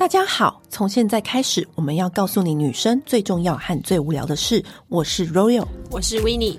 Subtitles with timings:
[0.00, 4.64] 大家好，从现在开始，我们要告诉你女生最重要和最无聊的事。
[4.88, 6.56] 我是 Royal，我是 Winnie。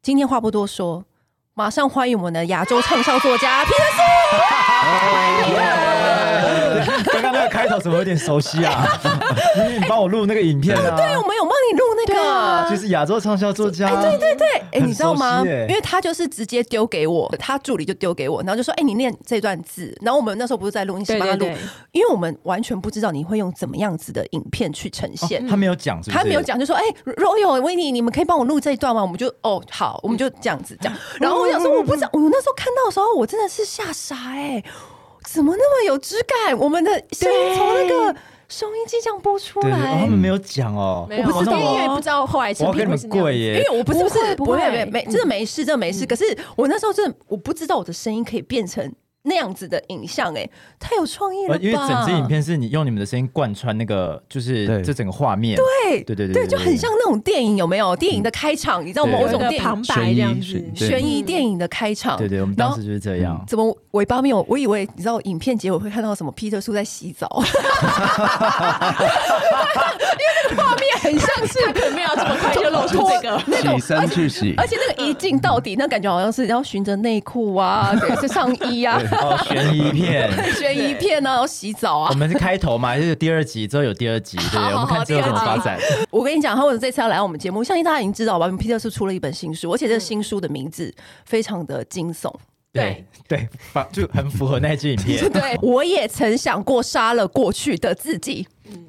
[0.00, 1.04] 今天话不多说，
[1.54, 3.98] 马上欢迎我们的亚洲畅销作家皮特斯。
[7.10, 8.86] 刚刚那个开头怎么有点熟悉啊？
[9.80, 10.94] 你帮我录那个影片啊？
[10.96, 13.88] 对，我们有帮你录那个，就是亚洲畅销作家。
[13.88, 15.42] 哎，对对对，哎，你知道吗？
[15.68, 21.46] 因为他就是直接丢给我，他助理就丢给我，然后就说：“哎，你念这段字。”然后我们那时候不是在录，音室帮他录，
[21.92, 25.46] 因为我们完全不知道你会用怎么样子的影片去呈现。
[25.46, 30.92] 他没有讲，他没有讲，就说：“哎，Royal、Winnie，你们可以帮我录这一段吗？”我们就哦，好，我们就这样子讲。
[31.20, 34.62] 然后我想说，我不知道，我那时候看到的时候，我真的是吓傻哎。
[35.26, 36.58] 怎么那么有质感？
[36.58, 38.14] 我们的声音从那个
[38.48, 43.58] 收音机这样播出来，对对对，他们没有讲哦，我不知道，因为不知道后来成品会是贵耶。
[43.58, 46.06] 因为我不是不是不会没没真的没事，真的没事。
[46.06, 46.24] 可是
[46.56, 48.92] 我那时候真的我不知道我的声音可以变成。
[49.26, 50.46] 那样子的影像，哎，
[50.78, 51.60] 太有创意了吧！
[51.62, 57.96] 因为整支影片是你用你们的声音贯穿那个，就是这整个画面，对对对对，就很像那种电影，有没有？
[57.96, 62.18] 电影的开场，你知道某种电影旁白这样子，悬疑电影的开场。
[62.18, 63.42] 对对，我们当时就是这样。
[63.48, 64.44] 怎么尾巴没有？
[64.46, 66.30] 我以为你知道，影片结尾会看到什么？
[66.32, 67.44] 皮特叔在洗澡， 因
[70.20, 79.00] 为那个画面很像是，可能没有这么快就露出这个 那种，起身去洗，而且那个一镜到底，那感觉好像是要循着内裤啊，对，是上衣啊。
[79.20, 81.30] 哦， 悬疑片，悬疑片呢？
[81.30, 82.08] 要洗澡啊？
[82.10, 85.78] 我们是开头嘛，就是第二集之后有第二集，对，我们看之后怎么发展。
[86.10, 87.62] 我跟你讲，他为什么这次要来我们节目？
[87.62, 88.48] 相信大家已经知道吧？
[88.58, 90.94] 皮特是出了一本新书，而且这个新书的名字
[91.24, 92.32] 非常的惊悚。
[92.72, 93.48] 对对，
[93.92, 95.26] 就很符合那句影片。
[95.30, 98.46] 对，我也曾想过杀了过去的自己。
[98.68, 98.86] 嗯。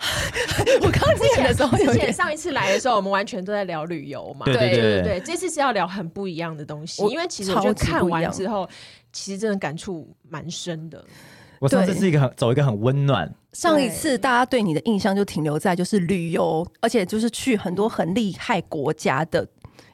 [0.80, 4.46] 我刚之前的时候，之前上一次来的时候，我们完全都在聊旅游嘛。
[4.46, 8.66] 对对对对，这次是要聊很不一样的东西，因为其实我觉得看完之后，
[9.12, 11.04] 其实真的感触蛮深的。
[11.58, 13.32] 我上次是一个很走一个很温暖。
[13.52, 19.46] 上一次大家对你的印象就停留在就是旅游，而且就是去很多很厉害国家的。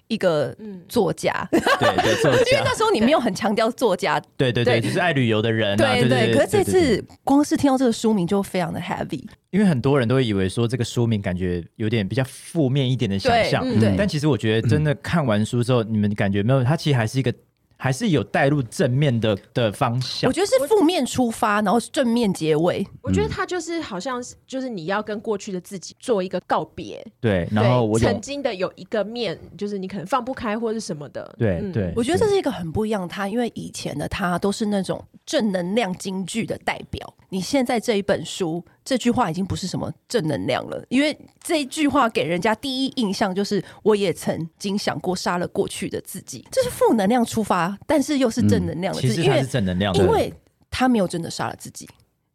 [0.09, 0.57] 一个
[0.89, 6.33] 作家，对对，作家，因为那时候你没有很强调作家，对对对，就是爱旅游的人，对对。
[6.33, 13.97] 可是这次光是听到这个书名就非常的 heavy，因为很多人都会以为说这个书名感觉有点比较负面一点的想象，对。
[13.99, 16.63] 但其实我觉得真的看完书之后，你们感觉没有？
[16.63, 17.35] 它其实还是一个。
[17.77, 22.87] 还是有带入正面的的方向，我觉得是负面出发，然后正面结尾。
[23.03, 27.07] 我觉得他就是好像是，就是你要跟过去的自己做一个告别。
[27.21, 31.35] 对，然后我曾经的有一个面，就是你可能放不开或是什么的。
[31.39, 37.15] 对对，我觉得这是一个很不一样的他，因为以前的他都是那种正能量京剧的代表。
[37.29, 49.17] 你现在这一本书，这句话已经不是什么正能量了，因为这一句话给人家第一印象就是我也曾经想过杀了过去的自己，这是负能量出发，但是又是正能量的自己。
[49.17, 50.33] 其实他是正能量的，因为
[50.71, 51.89] 他没有真的杀了自己，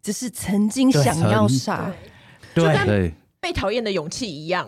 [0.04, 1.90] 只是曾经想要杀，
[2.54, 4.68] 就跟被讨厌的勇气一样。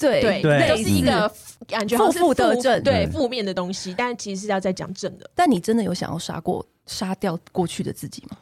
[0.00, 1.30] 对对，那都是一个
[1.66, 5.28] 感觉负负得正，对负面的东西，但其实是要在讲正的。
[5.34, 8.38] 但你真的有想要杀过、杀掉过去的自己吗？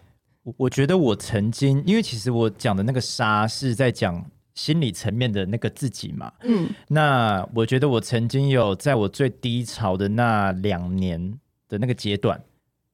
[0.56, 4.24] 我觉得我曾经，因为其实我讲的那个杀是在讲
[4.54, 6.32] 心理层面的那个自己嘛。
[6.42, 11.36] 嗯，那我觉得我曾经有在我最低潮的那两年
[11.68, 12.40] 的那个阶段，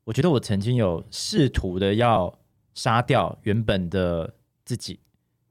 [0.04, 2.32] 我觉得我曾经有试图的要
[2.72, 4.32] 杀掉原本的
[4.64, 4.98] 自己。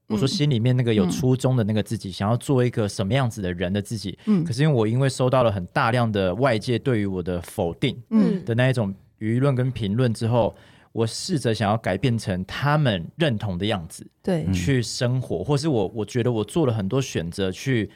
[0.08, 4.18] 我说心里面那个有初衷的那个自己，想要做一个什么样子的人的自己。
[4.26, 10.52] 嗯，可是因为我因为收到了很大量的外界对于我的否定，嗯的那一种舆论跟评论之后。
[10.92, 17.90] 我试着想要改变成他们认同的样子，对，去生活，或是我我觉得我做了很多选择，去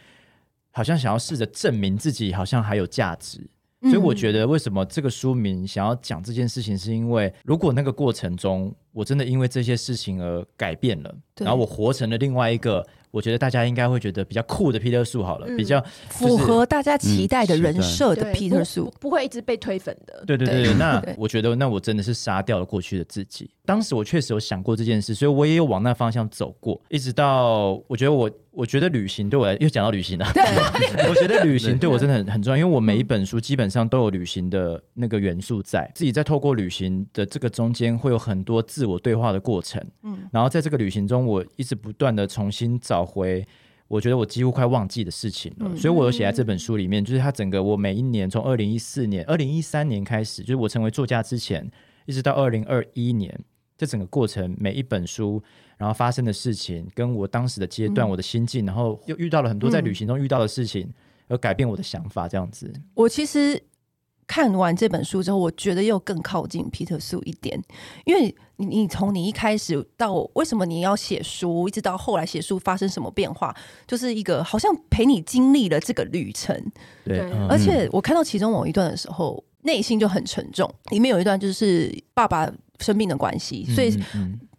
[0.70, 3.46] 好像想要试着证明自己，好像还有价值。
[3.82, 12.86] 所以我觉得，为什么这个书名想要讲这件事情，是因为如果那个过程中，我真的因为这些事情而改变了，然后我活成了另外一个。
[13.16, 20.22] 我觉得大家应该会觉得比较酷的皮特树好了，嗯、比较、就是、符合大家期待的人设的皮特树，不会一直被推粉的。
[20.26, 23.50] 对对对，对那我觉得，那我真的是杀掉了过去的自己。
[23.64, 28.30] 当时我确实有想过这件事，所以我也有往那方向走过，一直到我觉得我。
[28.56, 30.26] 我觉得旅行对我来，又讲到旅行了。
[30.32, 30.42] 对，
[31.10, 39.84] 我觉得旅行对我真的很很重要，因为我每一本书基本上都有旅行的那个元素在，自己在透过旅行的这个中间会有很多自我对话的过程。
[40.04, 43.46] 嗯，然后在这个旅行中，我一直不断的重新找回，
[43.88, 45.68] 我觉得我几乎快忘记的事情了。
[45.70, 51.70] 嗯，所以我有写在这本书里面，就是它整个我每一年从二零一四年、二零一三年开始，就是我成为作家之前，
[52.06, 53.38] 一直到二零二一年，
[53.76, 55.42] 这整个过程每一本书。
[55.78, 60.94] 然后发生的事情，跟我当时的阶段，嗯、我的心境，然后又遇到了很多在旅行中遇到的事情，嗯、
[61.28, 62.72] 而改变我的想法，这样子。
[62.94, 63.62] 我其实
[64.26, 67.62] 看完这本书之后，我觉得又更靠近皮特苏一点，
[68.06, 73.54] 因为你你从你一开始到为什么你要写书，一直到后来写书发生什么变化，
[73.86, 76.58] 就是一个好像陪你经历了这个旅程。
[77.04, 77.20] 对，
[77.50, 80.72] 而且我看到其中某一段的时候，内心就很沉重。
[80.90, 82.50] 里面有一段就是爸爸
[82.80, 83.96] 生病的关系，所以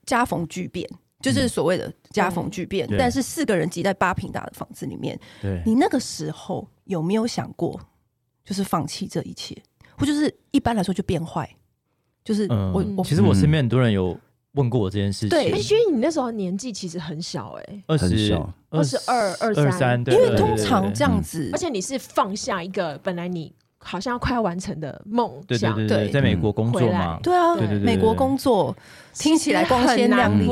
[0.05, 0.89] 家逢巨变，
[1.21, 2.87] 就是所谓的家逢巨变。
[2.97, 7.79] 但是四个人挤在八平大的房子里面，对，你那个时候有没有想过？
[8.45, 9.53] 就是放弃这一切，
[9.97, 11.53] 或就是一般来说就变坏，
[12.23, 14.17] 就是我、嗯、我其实我身边很多人有
[14.53, 18.05] 问过我这件事情，对，因为你那时候年纪其实很小、欸，哎，二十
[18.69, 23.53] 二十二二二三，因为通常这样子，而且你是放下一个本来你
[23.87, 28.75] 好像要快要完成的梦想，对对对，在美国工作嘛，对啊，对对对，美国工作
[29.13, 30.47] 听起来光鲜亮丽，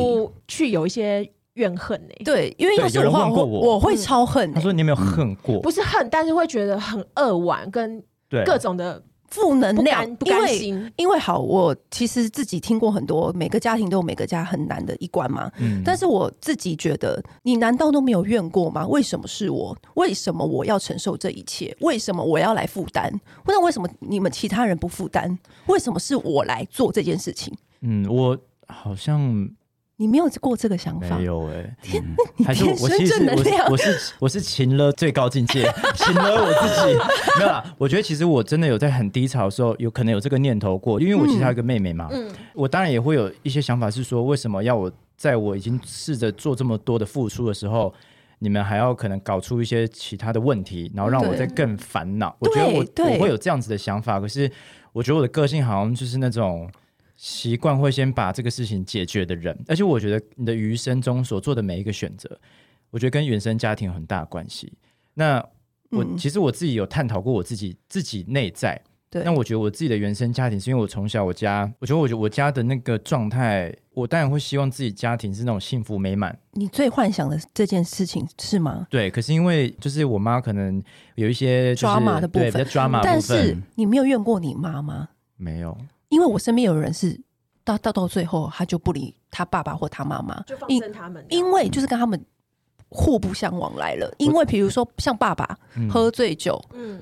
[0.48, 1.30] 去有一些。
[1.56, 2.24] 怨恨呢、欸？
[2.26, 4.54] 对，因为有时候我我，我会超恨、欸。
[4.56, 5.58] 他说你有没有恨过？
[5.62, 8.04] 不是恨，但是会觉得很扼腕，跟
[8.46, 9.02] 各种的
[9.36, 10.16] 负能量。
[10.16, 10.70] 不甘心。
[10.70, 15.52] 因为，因为好，我其实自己听过很多，每个家庭都有每个家很难的一关嘛。
[15.60, 15.82] 嗯。
[15.84, 18.88] 但是我自己觉得，你难道都没有怨过吗？
[18.88, 19.78] 为什么是我？
[19.96, 21.76] 为什么我要承受这一切？
[21.82, 23.12] 为什么我要来负担？
[23.46, 25.38] 那为什么你们其他人不负担？
[25.68, 27.54] 为什么是我来做这件事情？
[27.82, 28.38] 嗯，我
[28.68, 29.50] 好像。
[29.98, 31.18] 你没有过这个想法？
[31.18, 32.04] 没有哎、欸，天，
[32.46, 35.64] 还是我其实我是我是 我是情了最高境界，
[35.96, 36.98] 情了我自己
[37.40, 37.64] 没有啦。
[37.78, 42.10] 我觉得其实我真的有在很低潮的时候，有可能有这个念头过，因为我其实还有一个妹妹嘛。
[42.12, 47.94] 嗯，我当然也会有一些想法，是说为什么要我在我已经试着做这么多的付出的时候，
[48.40, 52.36] 你们还要可能搞出一些其他的问题，然后让我再更烦恼。
[52.40, 54.52] 我觉得我我会有这样子的想法，可是
[54.92, 56.70] 我觉得我的个性好像就是那种。
[57.16, 62.40] 习惯会先把这个事情解决的人，而且我觉得你的余生中所做的每一个选择，
[62.92, 64.74] 我觉得跟原生家庭有很大的关系。
[65.14, 65.38] 那
[65.92, 69.24] 我、嗯、其实我自己有探讨过我自己自己内在，对。
[69.24, 76.38] 那我觉得我自己的原生家庭是因为我从小我家，我觉得我觉得我家的那个状态，我当然会希望自己家庭是那种幸福美满。
[76.52, 78.88] 你最幻想的这件事情是吗？
[78.90, 79.10] 对。
[79.10, 80.84] 可是因为就是我妈可能
[81.16, 83.02] 有一些抓马的部分，对，抓马。
[83.02, 85.08] 但是你没有怨过你妈吗？
[85.38, 85.78] 没有。
[86.16, 87.20] 因为我身边有人是
[87.66, 91.26] 到到到最后，他就不理他爸爸或他妈妈，就放生他们。
[91.28, 92.26] 因为就是跟他们
[92.88, 94.10] 互不相往来了。
[94.18, 95.60] 因为比如说像爸爸
[95.92, 97.02] 喝醉酒，嗯，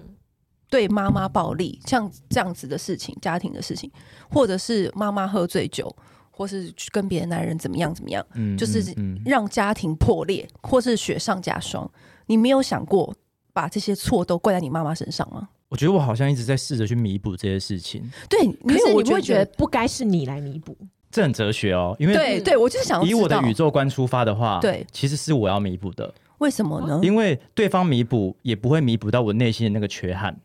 [0.68, 3.92] 对妈妈暴力，像这样子的事情，家庭的事情，
[4.32, 5.96] 或者是妈妈喝醉酒，
[6.32, 8.84] 或是跟别的男人怎么样怎么样，嗯，就是
[9.24, 11.88] 让家庭破裂，或是雪上加霜。
[12.26, 13.14] 你没有想过
[13.54, 15.50] 把这些错都怪在你妈妈身上吗？
[15.74, 18.08] 我觉得我好像一直在试着去弥补这些事情。
[18.30, 20.78] 对，可是你不会觉得不该是你来弥补？
[21.10, 26.14] 这很哲学哦，因为对对，我就是想以我的宇宙观出发的话，对，其实是我要弥补的。
[26.38, 27.00] 为什么呢？
[27.02, 30.40] 因为对方弥补也不会弥补到我内心的那个缺憾。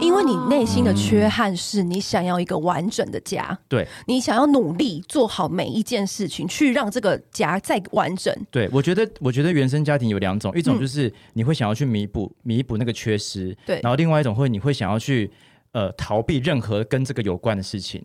[0.00, 8.34] 因为你内心的缺憾是你想要一个完整的家，嗯、对，你想要努力做好每一件事情，去让这个家再完整。
[8.50, 15.30] 对，我觉得，我觉得原生家庭有两种，一种就是你会想要去弥补弥补那个缺失，对，然后另外一种会你会想要去
[15.72, 18.04] 呃逃避任何跟这个有关的事情，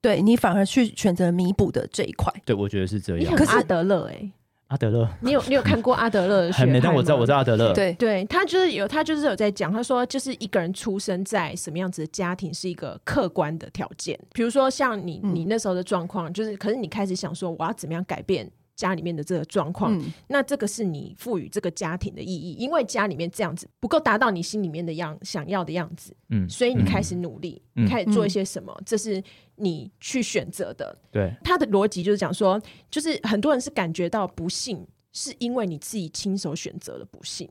[0.00, 2.32] 对，你反而去选择弥补的这一块。
[2.44, 3.34] 对，我觉得是这样。
[3.34, 4.32] 可是阿德勒哎、欸。
[4.72, 6.80] 阿德勒，你有你有看过阿德勒的 学派吗？
[6.82, 7.74] 但我知道，我知道阿德勒。
[7.74, 14.18] 对对，他就是有他就是有在讲，他说就是一个人出生在什么样子的家庭是一个客观的条件。
[14.32, 18.50] 比如说像你你那时候的状况，嗯、就是可是你开始想说我要怎么样改变。
[18.74, 29.22] 家里面的这个状况，嗯、那这个是你赋予这个家庭的意义，因为家里面这样子不够达到你心里面的样想要的样子，嗯，所以你开始努力，嗯、你开始做一些什么，嗯、这是
[29.56, 30.96] 你去选择的。
[31.10, 32.60] 对，他的逻辑就是讲说，
[32.90, 37.48] 就是很多人是感觉到不幸，是因为你自己亲手选择了不幸。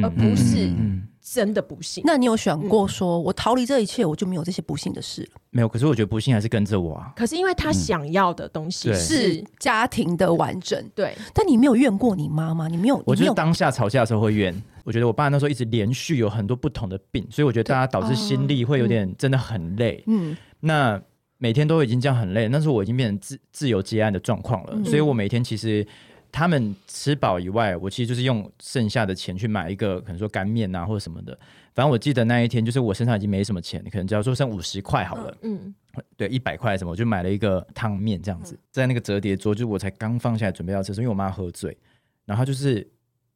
[0.00, 0.72] 而不是
[1.22, 2.02] 真的不幸。
[2.04, 5.40] 那你有想过说，我逃离这一切，我就没有这些不幸的事了？
[5.50, 5.68] 没有。
[5.68, 7.12] 可是我觉得不幸还是跟着我啊。
[7.14, 11.16] 可是因为他想要的东西是家庭的完整，对。
[11.32, 12.66] 但你没有怨过你妈妈？
[12.66, 13.00] 你没有？
[13.06, 14.52] 我觉得当下吵架的时候会怨。
[14.84, 20.02] 我觉得我爸那时候一直连续有很多不同的病，所以我觉得大家导致心力会有点真的很累。
[20.08, 20.36] 嗯。
[20.58, 21.00] 那
[21.38, 25.86] 每天都已经这样很累，那时候我已经变成自自由接案的状况了，所以我每天其实。
[26.32, 31.38] 他们吃饱以外，我其实就是用剩下的钱去买一个可能说干面啊或者什么的。
[31.74, 35.36] 反正我记得那一天，就是我身上已经没什么钱，可能只要说剩五十块好了。
[35.42, 35.74] 嗯，
[36.16, 41.76] 对，一百块什么，我就买了一个汤面这样子，在那个折叠桌，就我才刚放下来准备要吃，因为我妈喝醉，
[42.24, 42.86] 然后就是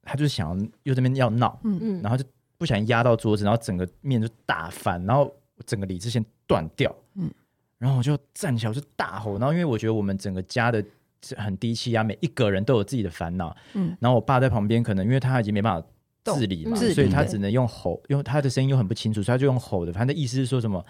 [0.02, 2.24] 她就是想要又这边要闹，嗯嗯，然后就
[2.56, 5.30] 不小心压到桌子，然后整个面就打翻，然后
[5.66, 7.30] 整个理智线断掉，嗯，
[7.78, 10.82] 然后我就站起来我就大吼，然后因为我觉得我们整个家的。
[11.26, 13.54] 是很低气压，每一个人都有自己的烦恼。
[13.75, 15.87] 嗯，然后我爸在旁边，可能因为他已经没办法
[16.33, 19.92] 自理嘛，所以他只能用吼，因为他的声音又很不清楚，所以他就用吼的。
[19.92, 20.85] 反正意思是说什么，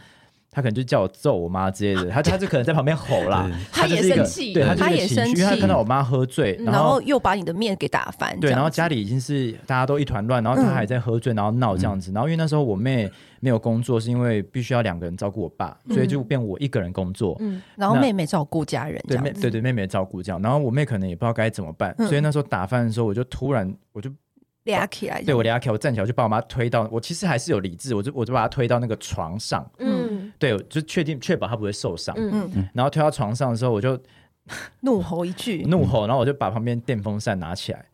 [0.56, 13.06] 他可能就叫我揍我妈之类的，他他就可能在旁边吼啦，他也生气，对，他他也生气，因为他看到我妈喝醉，然后又把你的面给打翻，对，然后家里已经是大家都一团乱，然后他还在喝醉，然后闹这样子，然后因为那时候我妹
[13.40, 24.10] 没有工作，是因为必须要两个人照顾我爸，所以就变我一个人工作，嗯，然后妹妹照顾家人，对妹对对妹妹照顾这样，然后我妹可能也不知道该怎么办，所以那时候打饭的时候，我就突然我就。
[24.66, 30.05] 俩起来，对我俩起来，我站起来就把我妈推到，我其实还是有理智，我就我就把她推到那个床上，嗯，
[30.38, 33.98] 对，就确定确保他不会受伤，嗯嗯，然后推到床上的时候，我就
[34.82, 37.84] 怒吼一句，怒吼，然后我就把旁边电风扇拿起来，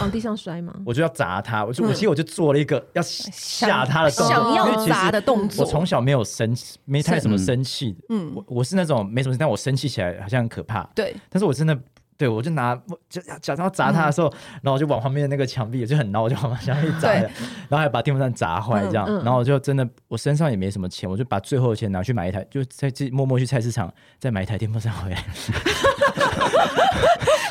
[0.00, 0.74] 往地上摔吗？
[0.84, 5.64] 我就要砸他，我就我其实我就做了一个要吓他的动作，想要砸的动作。
[5.64, 11.78] 我从小没有生气没太什么生气，嗯，我我是那种没什么，但我生气起来好像很可怕，对，但是我真的。
[12.18, 12.74] 对，我就拿
[13.10, 17.20] 就假装砸他的时候，嗯、然后我就往旁边的那个墙壁，就很恼，我就往墙壁砸，对
[17.68, 25.16] 然后还把电风扇砸坏，这样，嗯嗯、然后我就真的，我身上也没什么钱，我就把最后的钱拿去买一台，就在这默默去菜市场再买一台电风扇回来。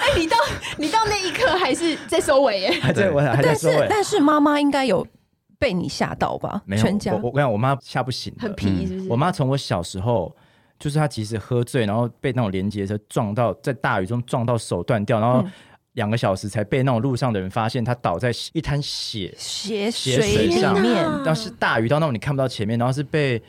[0.02, 0.38] 哎，你到
[0.78, 2.72] 你到那一刻还是在收尾耶？
[2.82, 3.76] 还在，我还在收尾。
[3.76, 5.06] 但是但是妈妈应该有
[5.60, 6.64] 被你吓到吧？
[6.66, 9.10] 没有，全家我我跟你讲，我妈吓不醒，很皮是不是？
[9.10, 10.36] 我妈从我小时候。
[10.78, 15.44] 就是他其实喝醉，然后被那种连接车撞到，在大雨中撞到手断掉，然后
[15.94, 23.42] 两个小时才被那种路上的人发现他倒在一滩血血血水上面，但是大雨到那种你看不到前面，然后是被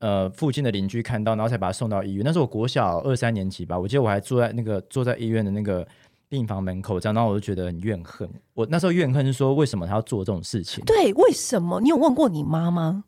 [0.00, 2.24] 呃附近的邻居看到，然后才把他送到医院。
[2.24, 5.86] 那时候我国小二三年级吧，我记得我还坐在那个坐在医院的那个
[6.28, 8.28] 病房门口这样，然后我就觉得很怨恨。
[8.52, 10.84] 我那时候怨恨是说，为什么他要做这种事情？
[10.84, 11.80] 对，为什么？
[11.80, 13.04] 你有问过你妈吗？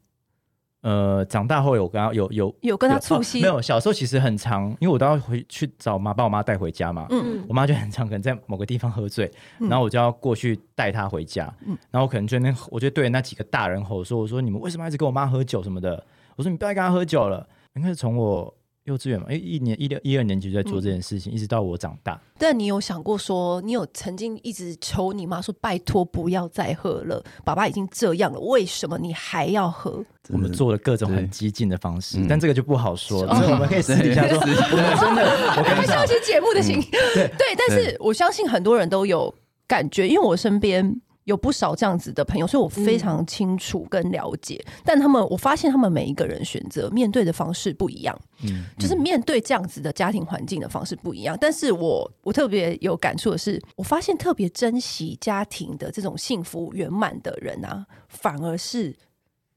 [0.87, 7.09] 呃，长大后有跟他有有有跟他促膝，没有，小时候其实很长，因为我都要回去找妈，把我妈带回家嘛。
[7.11, 9.29] 嗯，我妈就很常可能在某个地方喝醉，
[9.59, 11.53] 然后我就要过去带她回家。
[11.67, 16.07] 嗯，然后我可能就那，我就对着那几个大人吼说：“我说你们为什么一直跟我妈喝酒什么的？
[16.37, 18.56] 我说你不要跟她喝酒了。”应该是从我。
[18.87, 22.21] 幼稚园嘛，因为一年一六一二年级就在做这件事情，嗯、一直到我长大。
[22.39, 30.05] 但你有想过说，你有曾经一直求你妈说，拜托不要再喝了，爸爸已经这样了，为什么你还要喝？
[30.31, 33.35] 我们做了各种很激进的方式，但这个就不好说了。
[33.37, 36.79] 所以我们可以私底下说， 真的，我跟你相信节目的心。
[36.81, 39.35] 嗯、对对，但是我相信很多人都有
[39.67, 41.01] 感觉，因为我身边。
[41.27, 44.63] 有不少这样子的朋友，所以我非常清楚跟了解。
[44.67, 51.37] 嗯、但他们，我发现他们每一个人选择面对的方式不一样，嗯，就是面对这样子的家庭环境的方式不一样。
[51.41, 58.97] 但是我我特别有感触的是，我发现特别珍惜家庭的这种幸福圆满的人啊，反而是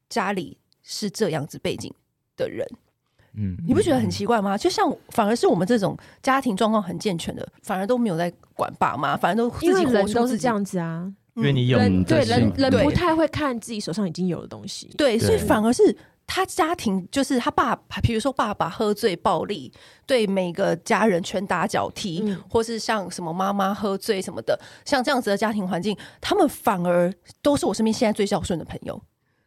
[0.09, 1.93] 家里是这样子背景
[2.35, 2.67] 的人。
[3.35, 4.57] 嗯，你不觉得很奇怪吗？
[4.57, 11.13] 就像反而是我们这种家庭状况很健全的，反而都没有在管爸妈，反而都自己活出自己，因为人都是这样子啊。
[11.39, 15.95] 因为你有人对人人不太会看自己手上已经有的东西，对，所以反而是
[16.27, 19.71] 他家庭，就是他爸，比如说爸爸喝醉暴力，
[20.05, 29.01] 对每个家人拳打脚踢，嗯、或是像什么妈妈喝醉什么的，像这样子的家庭环境，他们反而都是我身边现在最孝顺的朋友，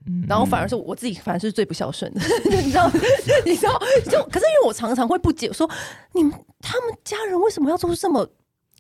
[0.07, 2.21] 嗯、然后反而是我自己，反而是最不孝顺的，
[2.51, 2.91] 你知道？
[3.47, 3.81] 你知道？
[4.11, 5.71] 就可是因为我常常会不解，说
[6.15, 8.27] 你们他们家人为什么要做出这么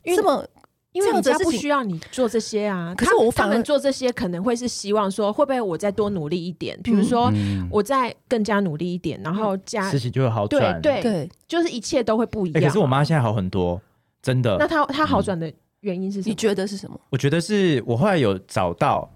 [0.04, 0.44] 这么？
[0.92, 6.78] 因为你家不需要你做这些啊，可是我反而做这些可能会是希望说，会不会我再多努力一点？
[6.84, 7.32] 比如说，
[7.70, 10.78] 我再更加努力一点，然后家事情就会好转。
[10.82, 12.62] 对对，就是一切都会不一样。
[12.62, 13.80] 可是我妈现在好很多，
[14.20, 14.56] 真的。
[14.58, 16.30] 那她她好转的原因是什么？
[16.30, 17.00] 你觉得是什么？
[17.08, 19.10] 我觉得是我后来有找到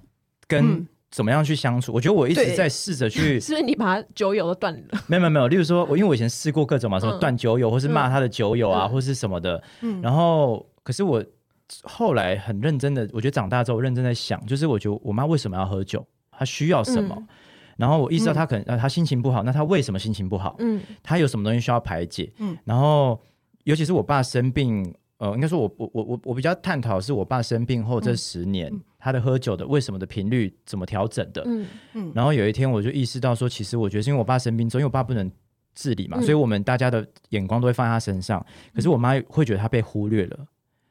[0.48, 1.92] 跟怎么样去相处。
[1.92, 4.98] 我觉得我一直在试着去， 是不是你把酒友都断了？
[5.08, 5.46] 没有没有没有。
[5.48, 9.62] 例如说，我因为我以前试过各种嘛，什么断酒友，或是骂他的酒友啊，或是什么的。
[9.82, 10.00] 嗯。
[10.00, 11.22] 然后，可是我。
[11.82, 17.14] 后来很认真的，我觉得长大之后认真在想，就是我觉得我妈为什么要喝酒，她需要什么？
[17.18, 17.26] 嗯、
[17.76, 20.54] 然后我意识到她可能，嗯、她心情不好，那她为什么心情不好？
[20.60, 22.32] 嗯，她有什么东西需要排解？
[22.38, 23.20] 嗯，然后
[23.64, 31.42] 尤其是我爸生病，呃，应该说我我我我我比较探讨是我爸生病后这十年，嗯、他的喝酒的为什么的频率怎么调整的？
[31.46, 35.28] 嗯嗯，然后有一天我就意识到说，其实我觉得是因为我爸生病之后，因为我爸不能
[35.74, 38.44] 自理嘛，嗯、所以我们大家的眼光都会放在他身上，
[38.74, 40.46] 可是我妈会觉得他被忽略了。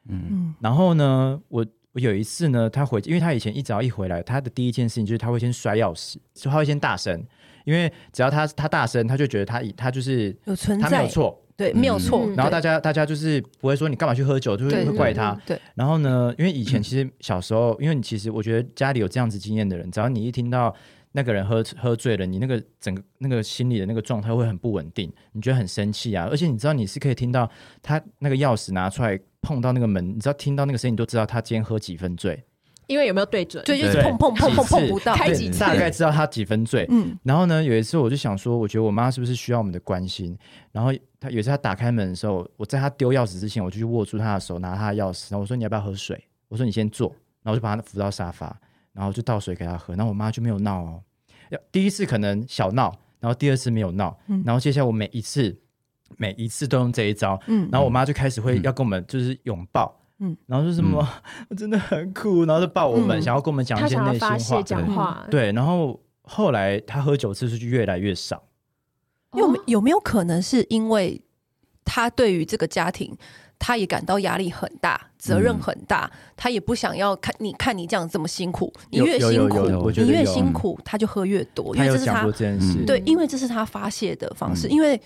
[0.09, 7.24] 嗯，然后呢，我我有一次呢，他回，因为他以前一早一回来，他的第一件事情就是他会先摔钥匙，就他会先大声，
[7.65, 12.27] 因为只要他他大声，他就觉得他他就是有存在，他没有错，对，没有错。
[12.35, 15.35] 然后大家大家就是不会说你干嘛去喝酒，就是会怪他。
[15.45, 15.59] 对。
[15.74, 20.75] 然后呢，因为以前 其实小时候，因为你其实我觉得家里有这样子经验的人，只要你一听到。
[21.15, 27.50] 那个人喝喝醉了，你那个整个那个心里的那个状态会很不稳定，你觉得很生气啊，而且你知道你是可以听到
[27.81, 32.43] 他那个钥匙拿出来碰到那个门，你知道听到那个声音，你都知道他今天喝几分醉。
[32.88, 33.63] 因为有没有对准？
[33.63, 36.86] 对，就是碰碰碰碰碰不到，开几次大概知道他几分醉。
[36.89, 40.38] 嗯，然后呢，有一次我就想说，我觉得我妈是不是需要我们的关心？
[40.72, 46.22] 然后他有一次他打开门的时候，我在他丢钥匙之前，我就去握住他的手，拿他的钥匙，然后我说你要不要喝水？
[46.48, 47.10] 我说你先坐，
[47.41, 48.55] 然后我就把他扶到沙发，
[48.95, 49.93] 然后就倒水给他喝。
[49.93, 51.03] 然后我妈就没有闹哦，
[51.71, 55.55] 第一次可能小闹，然后第二次没有闹，然后接下来我每一次
[56.17, 60.01] 每一次都用这一招，嗯，然后我妈就开始会要跟我们就是拥抱。
[60.19, 61.05] 嗯，然后说什么、
[61.39, 65.41] 嗯、 我真的很苦，然后就抱我们，嗯、想要跟我们讲一些内心话，讲话对。
[65.41, 68.41] 对，然后后来他喝酒次数就越来越少。
[69.33, 71.21] 有有没有可能是因为
[71.83, 73.13] 他对于这个家庭，
[73.57, 82.25] 他也感到压力很大，责任很大，嗯、他也不想要看你看你这样这么辛苦，你越辛苦，你越辛苦，他就喝越多，因为这是他
[82.85, 85.00] 对，因为这是他发泄的方式，嗯、因为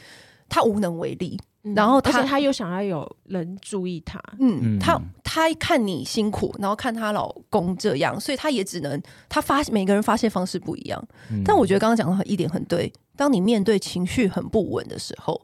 [0.48, 1.40] 他无能为力。
[1.76, 11.08] 然后他，他又想要有人注意他，嗯，他他看你辛苦，然后看他老公这样，所以他也只能他发每个人发泄方式不一样。
[11.30, 15.40] 嗯、但我觉得刚刚讲的一点很对，当你面对情绪很不稳的时候，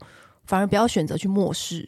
[0.45, 1.88] 反而不要选择去漠视，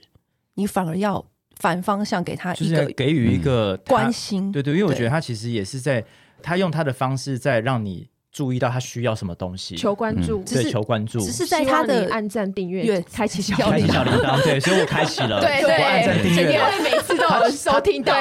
[0.58, 1.24] 你反而要
[1.56, 4.52] 反方向给他一个给予一个关心。
[4.52, 6.04] 对对，因为我觉得他其实也是在
[6.44, 8.10] 他用他的方式在让你。
[8.38, 18.14] 注意到他需要什么东西，求关注，对，求关注，只是在他的按赞、订阅、开启小开启小铃铛，对，所以我开启了，对 对，按赞、订阅，因为每次都有收听到，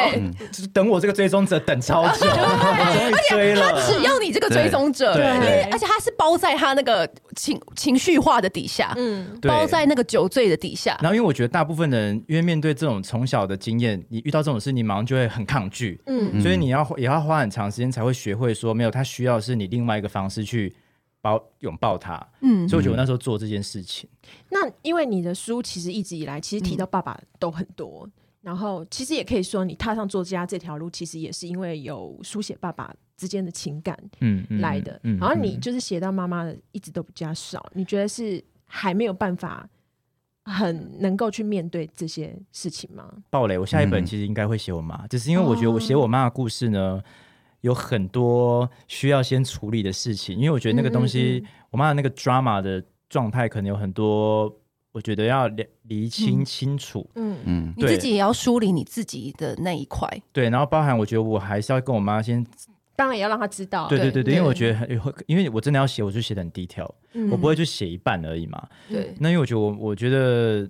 [0.51, 10.97] 就是等我这个追踪者等超久， 终于追了，他只要你这个追踪者，对，而且他是包在他那个情情绪化的底下，嗯，包在那个酒醉的底下。
[11.03, 20.75] 然后，因为我觉得大部分的人，因为面对这种从小的经验，你遇到这种事，你马上就会很抗拒，嗯，所以你要也要花很长时间才会学会说，没有，他需要是你另外一个方式去。
[21.23, 24.09] 抱拥抱他，嗯，所以我觉得我那时候做这件事情。
[24.49, 35.01] 那因为你的书其实一直以来其实提到爸爸都很多，嗯、然后其实也可以说你踏上作家这条路，其实也是因为有书写爸爸之间的情感，嗯，来的。
[35.03, 39.69] 然后你就是写到妈妈的一直都比较少，你觉得是还没有办法
[40.45, 43.13] 很能够去面对这些事情吗？
[43.31, 47.03] 暴雷，我下一本其实应该会写我妈，就、嗯、是因为我觉得我写我妈的故事呢。
[47.67, 54.51] 有很多需要先处理的事情，因为我觉得那个东西，嗯嗯嗯我妈的那个 drama 的状态，可能有很多，
[54.93, 55.49] 我觉得要
[55.83, 57.05] 理清清楚。
[57.17, 60.09] 嗯嗯，你自己也要梳理你自己的那一块。
[60.33, 62.47] 对，然后包含我觉得我还是要跟我妈先，
[62.95, 63.89] 当然也要让她知道。
[63.89, 68.67] 对对对对，因为我觉得很，因为我真的要写，我就写的很 detail，嗯、我不会就写一半而已嘛。
[68.89, 70.69] 对，那因为我觉得我我觉得。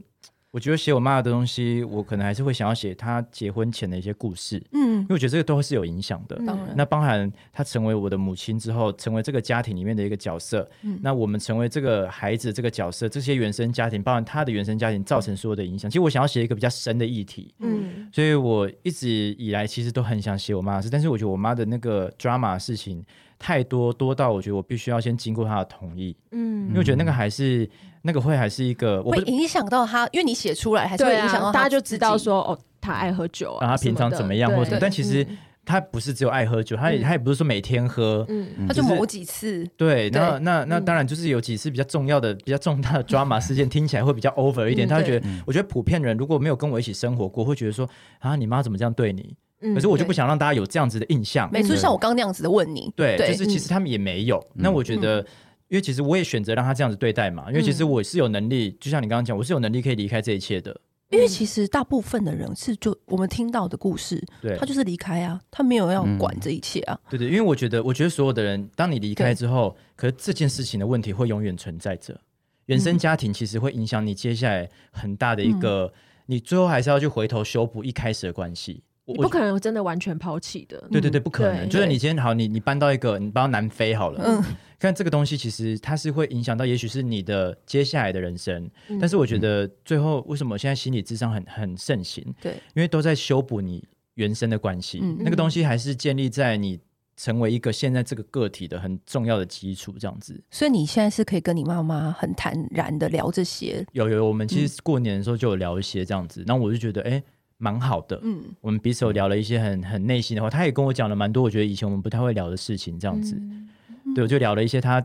[0.56, 6.34] 我觉得写我妈的东西，我可能还是会想要写她结婚前的一些故事，嗯，因为我觉得这个都是有影响的。
[6.46, 15.90] 当然，那包含她成为我的母亲之后，成为这个家庭里面的一个角色，嗯，那我们成为这个孩子这个角色，这些原生家庭，包含她的原生家庭造成所有的影响。
[15.90, 23.04] 其实我想要写一个比较深的议题，嗯，所以我一直以来其实都很想写我妈的事，但是我觉得我妈的那个 drama 的事情
[23.38, 27.68] 太多，多到我觉得我必须要先经过她的同意，嗯，因为我觉得那个还是。
[28.06, 35.26] 那个会还是一个会影响到他，因为你写出来还是会影响到、啊、大家就知道说哦，他爱喝酒啊，他平常怎么样或者什么，但其实
[35.64, 47.88] 他不是只有爱喝酒，他也他也不是说每天喝，嗯，他就某几次，对，那那那当然就是有几次比较重要的、比较重大的 drama 事件，听起来会比较 over 一点，他会觉得，我觉得普遍人如果没有跟我一起生活过，会觉得说
[48.20, 49.34] 啊，你妈怎么这样对你？
[49.74, 55.26] 可是我就不想让大家有这样子的印象，每次像我刚那样子的问你，对，就是其实他们也没有，那我觉得。
[55.68, 60.80] 因为其实我也选择让他这样子对待嘛，因为其实我是有能力，嗯、就像你刚刚讲，我是有能力可以离开这一切的。
[61.10, 66.98] 因为其实大部分的人是就我们听到的故事，对，他就是离开啊，他没有要管这一切啊。
[67.08, 72.20] 对对，因为我觉得，我觉得所有的人，当你离开之后，可是这件事情的问题会永远存在着。
[72.64, 75.92] 原生家庭其实会影响你接下来很大的一个，嗯、
[76.26, 78.82] 你最后还是要去回头修补一开始的关系。
[79.06, 80.82] 你不可能真的完全抛弃的。
[80.90, 81.68] 对对对，不可能。
[81.68, 84.22] 就是你今天好，你你搬到一个，你搬到南非好了。
[84.24, 84.44] 嗯。
[84.78, 88.70] 看这个东西，其实它是会影响到，也许是你的接下来的人生。
[89.00, 92.22] 但是我觉得最后为什么现在心理智商很很盛行？
[92.42, 93.82] 对，因为都在修补你
[94.16, 95.00] 原生的关系。
[95.02, 96.78] 嗯那个东西还是建立在你
[97.16, 100.38] 成为一个现在这个个体的很重要的基础，这样子。
[100.50, 103.82] 所以你现在是可以跟你妈妈很坦然的聊这些。
[103.92, 107.22] 有有，我们其实过年的时候就有聊一些这样子，然后我就觉得哎。
[107.58, 113.68] 蛮好的，嗯，我们彼此有聊了一些很很内心的话，他也跟我讲了蛮多，我觉得以前我们不太会聊的事情，这样子，嗯、
[114.14, 115.02] 对，我就聊了一些他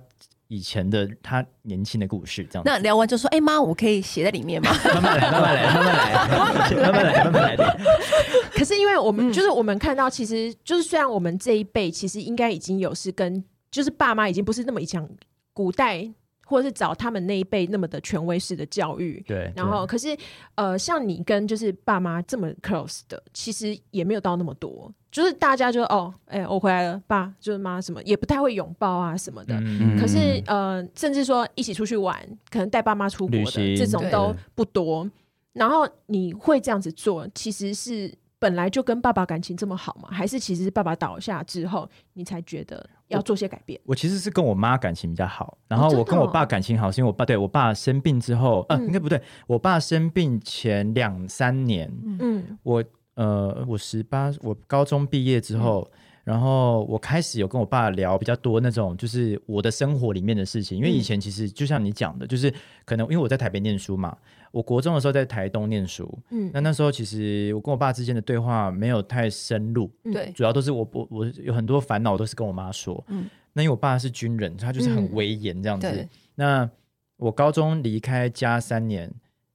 [0.48, 2.70] 以前的他年轻的故事，这样子。
[2.70, 4.70] 那聊完就说，哎、欸、妈，我可以写在里面吗？
[4.94, 7.78] 慢慢来，慢慢来，慢慢来，慢慢来，慢慢来。
[8.54, 15.08] 可是因为我们就是我们看到，其实就是虽然我们这一辈其实应该已经有是跟就是爸妈已经不是那么以前
[15.54, 16.12] 古代。
[16.52, 19.24] 或者是找他们那一辈那么的权威式的教育。
[19.26, 20.16] 对，然后可是
[20.56, 24.94] 呃，像你跟就是爸妈这么 close 的，其实也没有到那么多。
[25.10, 29.56] 就是大家就哦，哎、欸，我回来了，爸就是妈什么也不太会拥抱啊什么的。
[29.60, 32.18] 嗯、可是呃，甚至说一起出去玩，
[32.50, 35.10] 可能带爸妈出国的这种都不多。
[35.54, 40.08] 然后你会这样子做，其实是本来就跟爸爸感情这么好吗？
[40.12, 43.80] 还是其实是爸爸倒下之后，你才觉得要做些改变？
[43.84, 52.84] 我，我其实是跟我妈感情比较好，然后我跟我爸感情好，是因为我爸对我爸生病之后，呃，应该不对，我爸生病前两三年，嗯，我。
[53.16, 60.78] 呃，我十八，我高中毕业之后，嗯、然后我开始有跟我爸聊比较多那种，就是我的生活里面的事情。
[60.78, 62.52] 因为以前其实就像你讲的，就是
[62.86, 64.18] 可能因为我在台北念书嘛，
[64.52, 75.88] 我国中的时候在台东念书，嗯，那那时候其实我跟我爸之间的对话没有太深入，对、嗯，主要都是我我我有很多烦恼都是跟我妈说，嗯，那因为我爸是军人，他就是很威严这样子。
[75.88, 76.70] 嗯、那
[77.18, 79.12] 我高中离开家三年。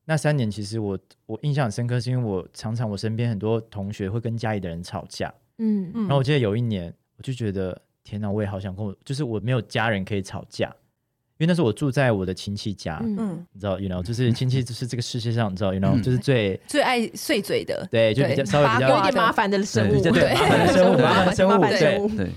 [0.09, 10.73] 那三年其实我我印象很深刻，是因为我常常我身边很多同学会跟家里的人吵架，嗯嗯，然后我记得有一年，我就觉得天哪，我也好想跟我，就是我没有家人可以吵架，
[11.39, 21.25] 因为那时候我住在我的亲戚家，嗯，你知道，you know，就是亲戚就是这个世界上，你知道，you know，就是最最爱碎嘴的，对，就比较稍微比较有点麻烦的生物，对， 麻烦的生物，麻
[21.61, 22.31] 烦生物，对对。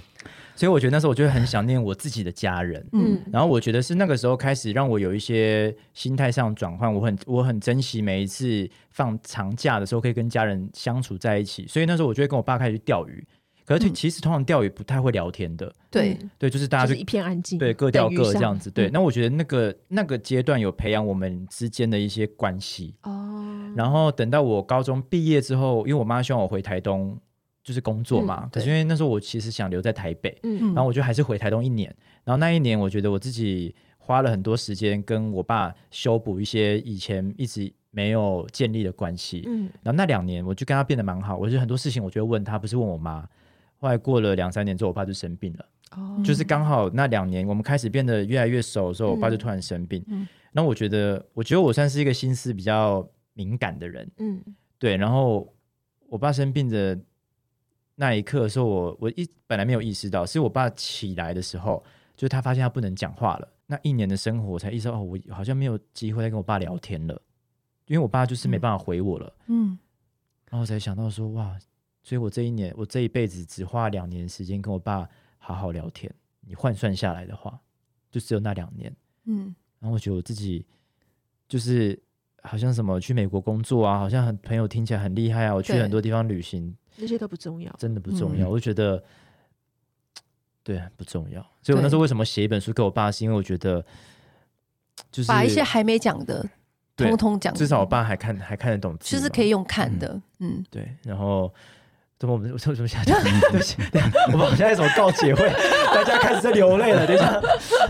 [0.56, 13.26] 所以我觉得那时候我就会很想念我自己的家人，嗯，然后我觉得是那个时候开始让我有一些心态上转换，我很我很珍惜每一次放长假的时候可以跟家人相处在一起，所以那时候我就会跟我爸开始去钓鱼，
[13.70, 18.90] 可是其实通常钓鱼不太会聊天的，对、嗯、对，就是大家就，就一片安静，对，各钓各这样子，对。
[18.90, 27.16] 那我觉得那个那个阶段有培养我们之间的一些关系哦，然后等到我高中毕业之后，因为我妈希望我回台东。
[27.62, 31.94] 就是工作嘛，嗯、可是因为那时候我其实想留在台北，嗯，然后我就还是回台东一年。
[32.24, 39.70] 然后那一年，我觉得我自己花了很多时间跟我爸修补一些以前一直没有建立的关系，嗯。
[39.84, 41.38] 然后那两年，我就跟他变得蛮好。
[41.38, 43.28] 我就很多事情，我就问他，不是问我妈。
[43.80, 50.04] 后来过了两三年之后，我爸就生病了，哦，就是刚好那两年，我们开始变得越来越熟的时候，我爸就突然生病。
[50.08, 54.44] 嗯，然后我觉得，我觉得我算是一个心思比较敏感的人，嗯，
[54.78, 54.96] 对。
[54.96, 55.52] 然后
[56.08, 57.00] 我爸生病的。
[58.02, 61.84] 那一刻的时候，我我一本来没有意识到，是我爸起来的时候，
[62.16, 63.48] 就是他发现他不能讲话了。
[63.66, 67.22] 那一年的生活，我才意识到哦，我好像没有机会再跟我爸聊天了，
[67.88, 69.34] 因为我爸就是没办法回我了。
[69.48, 69.78] 嗯，
[70.50, 71.60] 然后我才想到说，哇，
[72.10, 76.12] 所以我这一年，我这一辈子只花两年时间跟我爸好好聊天。
[76.40, 77.62] 你换算下来的话，
[78.10, 78.92] 就只有那两年。
[79.26, 80.66] 嗯，然后我觉得我自己
[81.48, 82.02] 就是
[82.42, 86.76] 好像什么去美国工作啊，好像很朋友听起来很厉害啊，我去很多地方旅行。
[86.98, 88.48] 这些都不重要，真的不重要。
[88.48, 89.04] 嗯、我就觉得，
[90.64, 91.40] 对，不重要。
[91.62, 93.86] 所以我那时候为什么写一本书给我爸，是因为我觉得，
[95.12, 96.44] 就是把一些还没讲的，
[96.96, 97.54] 通通讲。
[97.54, 100.20] 至少我爸还看还看得懂，就是可以用看的。
[100.40, 100.92] 嗯，嗯对。
[101.04, 101.54] 然后，
[102.20, 103.18] 怎么我们我说什么下降？
[103.24, 103.78] 对不起，
[104.34, 105.50] 我们好像在什么告解会，
[105.96, 107.08] 大家开始在流泪了。
[107.08, 107.42] 等一下，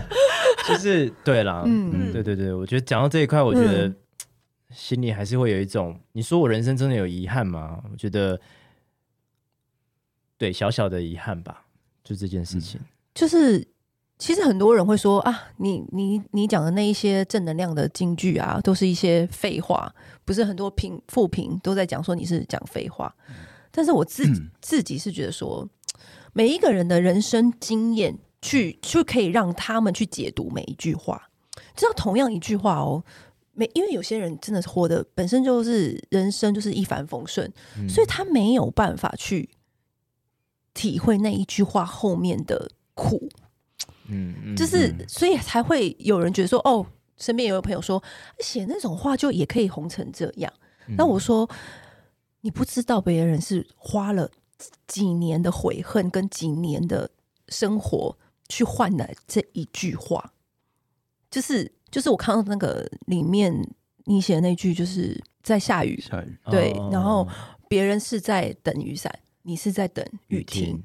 [0.66, 3.92] 就是对了，嗯，对对对，我觉得讲到这一块，我觉得
[4.72, 7.82] 心里还是会有一种，你说我人生真的有遗憾吗？
[7.92, 8.40] 我觉得。
[10.38, 11.64] 对，小小的遗憾吧，
[12.02, 12.80] 就这件事情。
[13.14, 13.62] 就是
[14.16, 23.14] 其实很多人会说啊，你你你讲的那一些正能量的金句啊，都是一些废话，不是很多评负评都在讲说你是讲废话。
[23.70, 25.68] 但是我自己自己是觉得说，
[26.32, 31.30] 每一个人的人生经验去就可以让他们去解读每一句话。
[31.76, 33.04] 知道同样一句话哦，
[33.52, 37.52] 没因为有些人真的是活的本身就是人生就是一帆风顺，
[37.88, 39.50] 所以他没有办法去。
[40.72, 43.28] 体会那一句话后面的苦，
[44.06, 48.00] 嗯，嗯就是所以才会有人觉得说，哦，身边有个朋友说，
[48.38, 50.50] 写那种话就也可以红成这样。
[50.96, 51.46] 那、嗯、我说，
[52.40, 54.30] 你不知道别人是花了
[54.86, 57.10] 几年的悔恨跟几年的
[57.48, 58.16] 生活
[58.48, 60.32] 去换来这一句话，
[61.30, 63.54] 就是就是我看到那个里面
[64.04, 67.26] 你写的那句，就是在下雨，下雨对，哦、然后
[67.68, 69.12] 别人是在等雨伞。
[69.42, 70.84] 你是在等雨停，雨停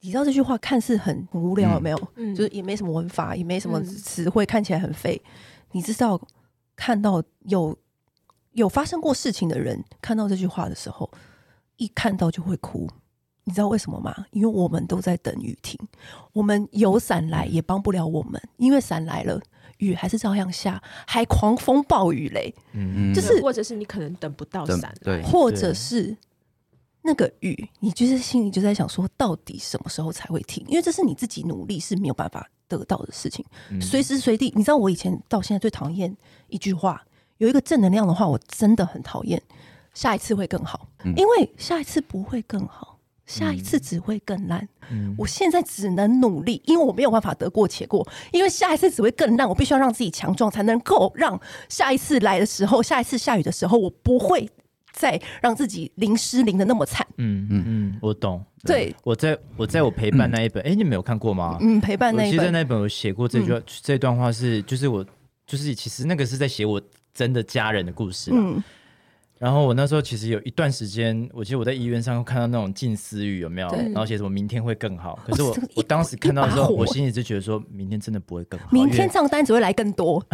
[0.00, 2.08] 你知道这句话看似很无聊，有没有？
[2.16, 5.20] 嗯，就是也没什么文法，也没什么词汇，嗯、看起来很废。
[5.72, 6.18] 你知道，
[6.74, 7.76] 看到有
[8.52, 11.10] 有发生过事情的人看到这句话的时候，
[11.76, 12.88] 一看到就会哭。
[13.44, 14.26] 你知道为什么吗？
[14.30, 15.78] 因为我们都在等雨停，
[16.32, 19.40] 我们有伞来也帮不了我们，因为伞来了，
[19.78, 22.54] 雨还是照样下，还狂风暴雨嘞。
[22.72, 26.16] 嗯嗯，就是或者是你可能等不到伞，对，或者是。
[27.04, 30.64] 那个雨，你就是心里就在想说，到底什么时候才会停？
[30.68, 33.44] 因为这是你自己努力是没有办法得到的事情。
[33.70, 37.04] 嗯随时随地，你知道我以前到现在最讨厌一句话，
[37.42, 39.42] 有一个正能量的话，我真的很讨厌。
[39.94, 44.66] 下一次会更好，嗯因为下一次不会更好，下一次只会更烂。
[44.92, 49.48] 嗯我现在只能努力，因为我没有办法得过且过，因为下一次只会更烂。
[49.48, 54.48] 我必须要让自己强壮，才能够让下一次来的时候，下一次下雨的时候，我不会
[54.92, 57.04] 再让自己淋湿淋的那么惨。
[57.16, 58.40] 嗯嗯嗯，我懂。
[58.62, 61.58] 对，我在我在我陪伴那一本，哎、你们有看过吗？
[61.60, 65.04] 嗯，陪伴那我记得一本，那一本我写过这句、嗯这段话是，就是我
[65.44, 66.80] 就是其实那个是在写我
[67.14, 68.56] 真的家人的故事、嗯。
[68.56, 68.64] 嗯，
[69.38, 73.68] 然后我那时候其实有一段时间，我记得我在医院上看到那种近思语有没有？
[73.68, 75.18] 然后写什么明天会更好。
[75.26, 78.68] 可是我、我当时看到的时候，我心里就觉得说明天真的不会更好。
[78.70, 80.24] 明天账单只会来更多。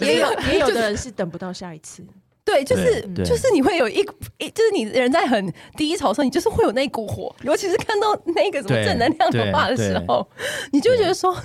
[0.00, 2.02] 也有也有的人是等不到下一次，
[2.42, 10.26] 对，就是就是你会有一股，一就是你人在很低潮的时候，你就是会有那一股火，尤其是看到那个什么正能量的话的时候，
[10.72, 11.36] 你就觉得说。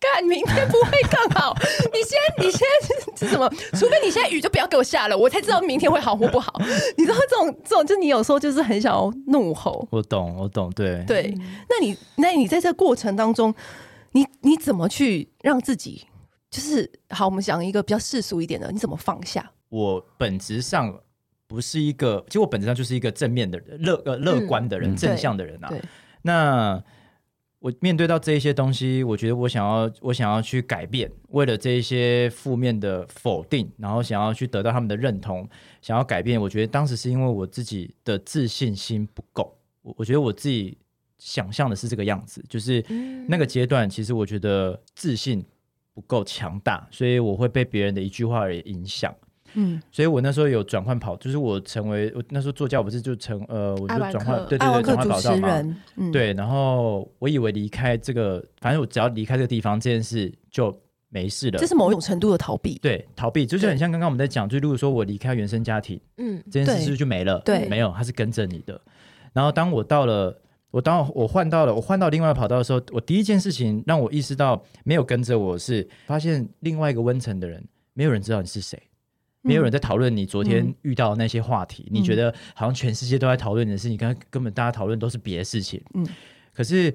[0.00, 1.54] 干，明天不会更好。
[1.92, 3.46] 你先，你现在是什么？
[3.78, 6.58] 除非你现在雨就不要给我下了，我才知道明天会好或不好。
[6.96, 9.86] 你知道这种这种，就你有时候就是很想要怒吼。
[9.90, 11.34] 我懂，我懂，对对，
[11.68, 13.54] 那你那你在这过程当中，
[14.12, 16.06] 你你怎么去让自己
[16.50, 17.26] 就是好？
[17.26, 19.52] 我们讲一个比较世俗一点的，你怎么放下？
[19.68, 20.98] 我本质上
[21.46, 25.68] 不是一个，其实我本质上就是一个正面的人，乐呃乐观的人，嗯正向的人啊。
[25.68, 25.80] 对，
[26.22, 26.82] 那
[27.60, 35.46] 我面对到这一些东西，我觉得我想要，我想要去改变，为了这一些负面的否定，然后想要去得到他们的认同，
[35.82, 36.40] 想要改变。
[36.40, 40.78] 我觉得当时是因为我自己的自信心不够，我我觉得我自己
[41.18, 42.82] 想象的是这个样子，就是
[43.28, 45.44] 那个阶段，其实我觉得自信
[45.92, 49.14] 不够强大，所以我会被别人的一句话而影响。
[49.54, 55.76] 嗯，所以我那时候有转换跑，就是我成为我那时候做教，不是就成呃，我就转换对对对，转换跑道嘛。
[55.96, 60.76] 嗯，对，然后我以为离开这个，反正我只要离开这个地方，这件事就
[61.08, 61.58] 没事了。
[61.58, 62.78] 这是某种程度的逃避。
[62.78, 67.40] 对逃避，就是很像刚刚我们在讲，就如果说我离开原生家庭，嗯，这件事是不是就没了？
[67.40, 68.80] 对没有，它是跟着你的。
[69.32, 70.36] 然后当我到了，
[70.70, 78.80] 我当我换到了，我换到另外一跑道的时候，我第一件事情让我意识到没有跟着我是发现另外一个温层的人，没有人知道你是谁。
[79.42, 85.82] 没有人在讨论你昨天遇到的那些话题，嗯、你觉得好像全世界都在讨论你的事情，根根本大家讨论都是别的事情。
[85.94, 86.06] 嗯，
[86.52, 86.94] 可是，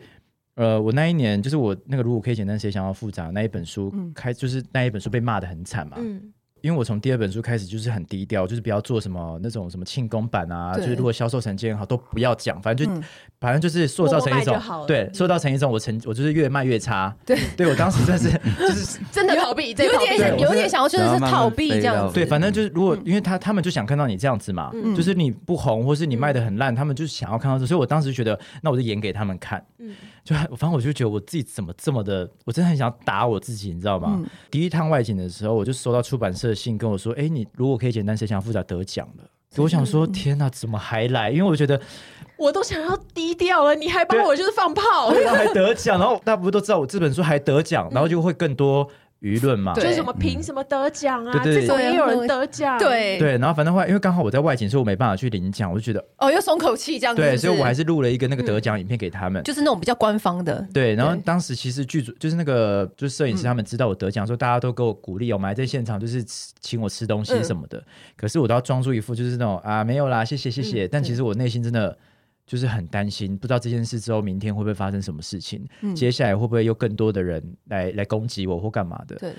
[0.55, 4.13] 呃，我那一年就是我那个如果可以简单，谁想要复杂那一本书嗯。
[4.13, 5.97] 开，就是那一本书被骂的很惨嘛。
[5.99, 6.33] 嗯，
[6.65, 13.03] 因为我从第二本书开始就是很低调，就是不要做什么那种什么庆功版啊，就是如果销售成绩很好都不要讲，反正就、嗯
[13.37, 17.15] 反正就是塑造成一种对，塑造成一种我成我就是越卖越差。
[17.23, 18.99] 对，对我当时真的是 就是。
[19.11, 22.13] 真的逃避，有点有点想要就是是逃避这样子。
[22.15, 29.63] 对，反正就是如果因为他他们就想看到你这样子嘛，嗯就是你不红或是你卖的很烂，他们就想要看到这，所以我当时觉得，那我就演给他们看。
[29.77, 29.93] 嗯
[30.25, 34.15] 就反正我就觉得我自己怎么这么的，我真的很想打我自己，你知道吗？
[34.17, 39.23] 嗯第一趟外景的时候，我就收到出版社的信跟我说，哎，你如果可以简单，谁想复杂得奖了。
[39.57, 41.29] 我想说，天哪，怎么还来？
[41.29, 41.79] 因为我觉得，
[42.37, 48.85] 我都想要低调了，你还帮我就是放炮，然后还得奖，然后大家不都知道我这本书还得奖，然后就会更多
[49.25, 49.73] 舆论嘛。
[49.73, 51.33] 就是什么凭什么得奖啊？
[51.33, 59.43] 对对对这种也有人得奖，对对，然后反正后来因为刚好我在外景，所以我没办法去领奖，我就觉得哦，又松口气这样子对，所以我还是录了一个那个得奖影片给他们。
[59.43, 60.65] 就是那种比较官方的。
[60.71, 66.23] 对，然后当时其实剧组就是那个就是摄影师他们知道我得奖，说大家都给我鼓励，我们还在现场就是
[66.59, 67.83] 请我吃东西什么的。
[68.15, 70.87] 可是我都要装出一副就是那种啊没有啦，谢谢谢谢。
[70.87, 71.97] 但其实我内心真的
[72.45, 79.15] 就是很担心，不知道这件事之后明天会不会发生什么事情，嗯接下来会不会有更多的人来来攻击我或干嘛的。
[79.15, 79.33] 对，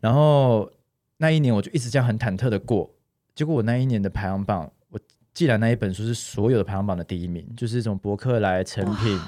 [0.00, 0.68] 然后
[1.16, 2.90] 那一年我就一直这样很忐忑的过，
[3.34, 4.98] 结果我那一年的排行榜，我
[5.32, 9.20] 既然那一本书是所有的排行榜的第一名，就是这种博客来、成品、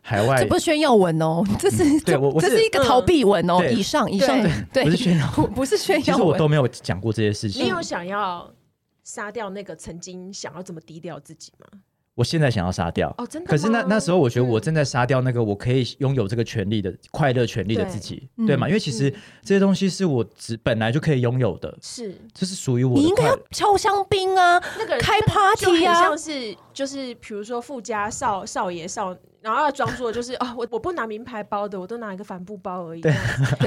[0.00, 7.64] 海外这不是炫耀文哦，这是嗯对我我是这是一个逃避文哦，对以上以上对对，不是炫耀不不是炫耀文，实我都没有讲过这些事情。
[7.64, 8.48] 你有想要
[9.02, 11.66] 杀掉那个曾经想要这么低调自己吗？
[12.14, 13.14] 我现在想要杀掉。
[13.18, 13.48] 哦，真的？
[13.50, 18.66] 可是那那时候，我觉得我嗯正在杀掉那个我可以拥有这个权利的快乐权利的自己，对对吗？
[18.66, 19.10] 嗯因为其实
[19.42, 23.38] 这些东西是我只本来就可以拥有的，是这是属于我你应该要。
[23.52, 33.12] 敲香槟啊，那个开 party 啊很像，是就是比如说富家少少爷少，然后要装作就是啊， 我我不拿名牌包的，我都拿一个帆布包而已，对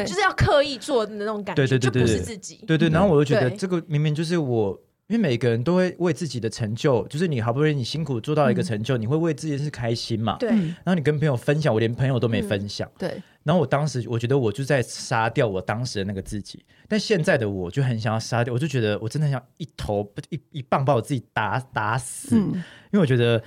[0.05, 2.63] 就是要刻意做的那种感觉，对对对对就不是自己。
[2.67, 4.79] 对对，然后我就觉得对这个明明就是我，
[5.13, 10.37] 因为每个人都会为自己的成就，就是你好不容易你辛苦做到一个成就，你会为自己是开心嘛？
[10.39, 12.89] 对，嗯然后你跟朋友分享，我连朋友都没分享。
[12.97, 23.39] 对，然后我当时我觉得我就在杀掉我当时的那个自己，但现在的我就很想要杀掉，我就觉得我真的很想一头一一棒把我自己打打死，嗯，因为我觉得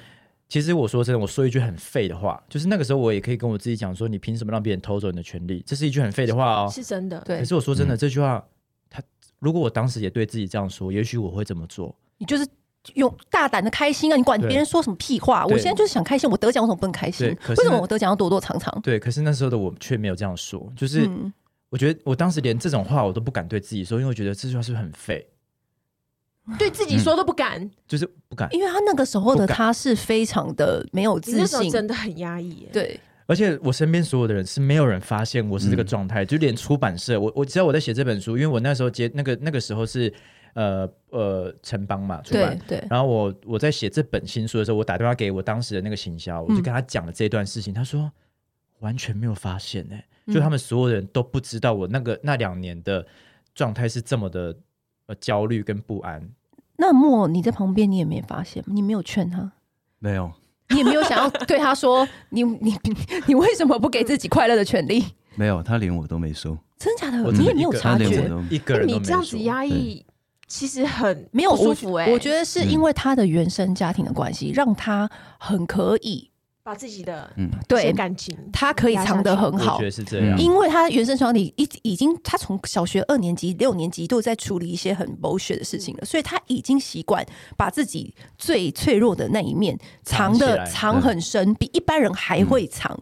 [0.49, 5.65] 其实我说真的，我说一句很废的话，就是那个时候我也可以跟我自己讲说，你凭什么让别人偷走你的权利？
[5.67, 7.21] 这是一句很废的话哦，是真的。
[7.27, 8.45] 对，可是我说真的，嗯、这句话，他
[9.39, 11.95] 如果我当时也对自己这样说，也许我会这么做。
[12.19, 12.47] 你就是
[12.95, 14.17] 用大胆的开心啊！
[14.17, 15.45] 你管别人说什么屁话？
[15.47, 17.27] 我现在就是想开心，我得奖为什么不能开心？
[17.49, 18.81] 为什么我得奖要躲躲藏藏？
[18.83, 21.09] 对，可是那时候的我却没有这样说，就是
[21.69, 25.27] 我觉得我当时连这种话我都不敢对自己说，因为我觉得这句话是不是很废？
[26.57, 32.69] 对自己说都不敢，嗯、就是不敢，因为他那个时候的他是非常的没有自信，真的很压抑。
[32.73, 40.13] 对，而且我身边所有的人是没有人发现我是这个状态，嗯、就连出版社，我我知道我在写这本书，因为我那时候接那个那个时候是
[40.55, 48.11] 呃呃城邦嘛出版，对对，然后我我在写这本新书的时候，我打电话给我当时的那个行销，我就跟他讲了这段事情，嗯、他说
[48.79, 53.05] 完全没有发现呢、欸，就他们所有人都不知道我那个那两年的
[53.55, 54.57] 状态是这么的
[55.07, 56.23] 呃焦虑跟不安。
[56.77, 59.51] 那莫，你在旁边，你也没发现，你没有劝他，
[59.99, 60.31] 没有，
[60.69, 62.77] 你也没有想要对他说，你你
[63.27, 65.05] 你为什么不给自己快乐的权利？
[65.35, 67.31] 没有，他连我都没说，真的假的？
[67.33, 68.05] 你也没有察觉，
[68.51, 68.99] 一个人都没说。
[68.99, 70.05] 你这样子压抑，
[70.49, 72.11] 其实很没有舒服哎。
[72.11, 76.31] 我觉得是因为他的原生家庭的关系，让他很可以。
[76.67, 77.49] 把自己的嗯。
[77.69, 87.25] 对感情，他可以藏得很好，我觉得是这样，因为他原生家庭已已经，他从小学二年级、六年级都在处理一些很 bullshit 的事情了，所以他已经习惯
[87.57, 93.01] 把自己最脆弱的那一面藏的藏很深，比一般人还会藏。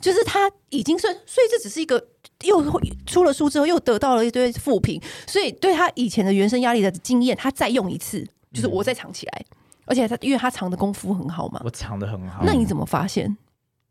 [0.00, 2.02] 就是他已经算，所以这只是一个
[2.42, 2.62] 又
[3.06, 9.44] 出了书之后又得到了一堆负评，所以对他以前的原生压力的经验，他再用一次，就是我再藏起来。
[9.86, 12.42] 而且他，因为他藏的功夫很好嘛，我藏的很好。
[12.44, 13.36] 那你怎么发现？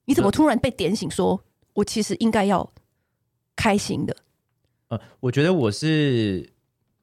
[0.06, 1.42] 你怎么突然被点醒，说
[1.74, 2.70] 我其实应该要
[3.56, 4.16] 开心的？
[4.90, 6.50] 呃，我觉得我是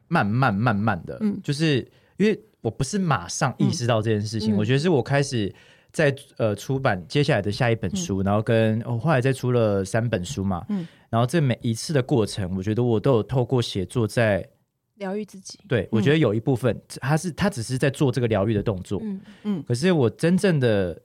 [0.09, 1.79] 慢慢慢慢的，嗯，就是
[2.19, 4.55] 因为我不是马上意识到这件事情。
[4.55, 5.55] 嗯、我觉得是我开始
[5.93, 14.47] 在呃出版接下来的下一本书，嗯、然后跟我、哦、后来再出了三本书嘛，嗯，然后这每一次的过程，我觉得我都有透过写作在。
[15.01, 19.59] 疗愈自己，对，我觉得有一部分，他是他只是在做这个疗愈的动作，嗯嗯。
[19.59, 20.97] 嗯，可是我真正的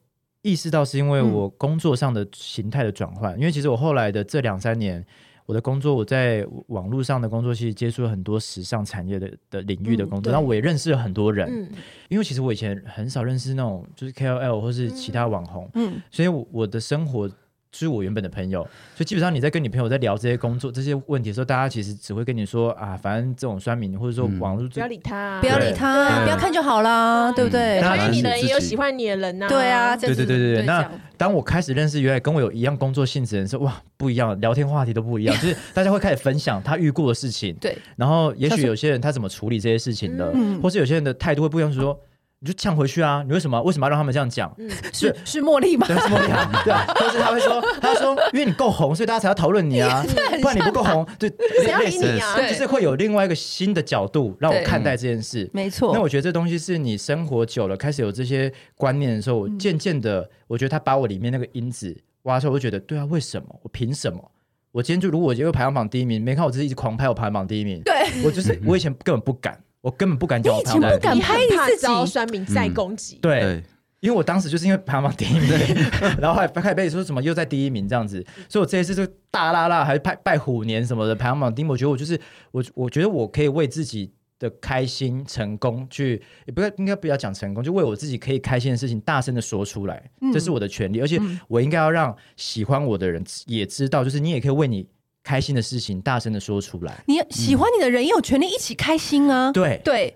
[0.42, 3.36] 意识到，是因为我工作上的形态的转换。
[3.36, 5.04] 嗯、因为其实我后来的这两三年，
[5.46, 11.48] 我的工作我在网络上的工作，其实接触了很多时尚产业的的领域的工作，嗯、然后我也认识了很多人。
[11.50, 11.70] 嗯，
[12.10, 17.30] 因为其实我以前很少认识那种就是 KOL 或是其他网红，嗯，所以我我的生活。
[17.78, 18.62] 是我原本的朋友，
[18.96, 27.82] 所以基本上你在跟你朋友在聊这些工作这些问题的时候，大家其实只会跟你说啊，反正这种酸民或者说网络、嗯、不要理他，不要理他，不要看就好啦，对不对？
[27.82, 30.66] 讨厌你的人也有喜欢你的人呐，对啊，对对对对对。
[30.66, 42.00] 那当我开始认识原来跟我有一样工作性质的人时候，哇，不一样，聊天话题都不一样，就是大家会开始分享他遇过的事情，对，然后也许有些人他怎么处理这些事情的，嗯、或是有些人的态度会不一样，说。
[42.40, 43.24] 你就呛回去啊！
[43.26, 44.54] 你为什么为什么要让他们这样讲？
[44.58, 45.88] 嗯、 是是茉莉吗？
[45.90, 46.62] 对，是茉莉啊。
[46.64, 50.06] 对啊，或是他会说，他说，因为你够红，所以大家才要讨论你啊。
[50.42, 51.30] 不然你不够红，对，
[51.64, 52.36] 谁要理你啊？
[52.48, 55.50] 就是会有另外一个新的角度让我看待这件事。
[55.54, 55.94] 没错。
[55.94, 63.48] 那我觉得这东西是你生活久了，开始有这些观念的时候，渐渐的，我觉得他把我里面那个因子挖出来，我就觉得，对啊，为什么？
[63.64, 64.32] 我凭什么？
[64.72, 67.94] 我今天就如果我因为排行榜第一名，没看我自己一直狂拍我排行榜第一名，对
[68.26, 69.58] 我就是 我以前根本不敢。
[69.86, 73.20] 我根本不敢讲，我以前不敢拍你自己，酸民再攻击。
[73.22, 73.64] 对，
[74.00, 75.48] 因为我当时就是因为排行榜第一名，
[76.18, 82.20] 然后还开始被说什么又在第一名这样子，所以我这一次就大拉拉还拜拜虎年什么的排行榜第一，我觉得我就是
[82.50, 94.88] 我，我觉得我可以为自己的开心成功去，也不要应该不要讲成功，就为我自己可以开心的事情大声的说出来，这是我的权利，而且我应该要让喜欢我的人也知道，就是你也可以为你。
[95.26, 97.04] 开心的事情，大声的说出来。
[97.08, 99.52] 你喜欢你的人也有权利一起开心啊！
[99.52, 100.14] 对对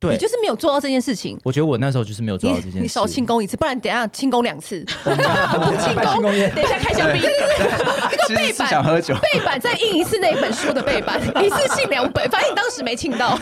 [0.00, 1.38] 对，你就是没有做到这件事事情。
[1.44, 2.80] 我觉得我那时候就是没有做到这件事。
[2.80, 4.84] 你少庆功一次，不然等下庆功两次。
[5.84, 7.22] 庆功，等一下开香槟。
[7.22, 12.28] 那个背板想喝酒，背 板再印一次那一本书的背板，一次庆两本。
[12.28, 13.38] 反正你当时没庆到。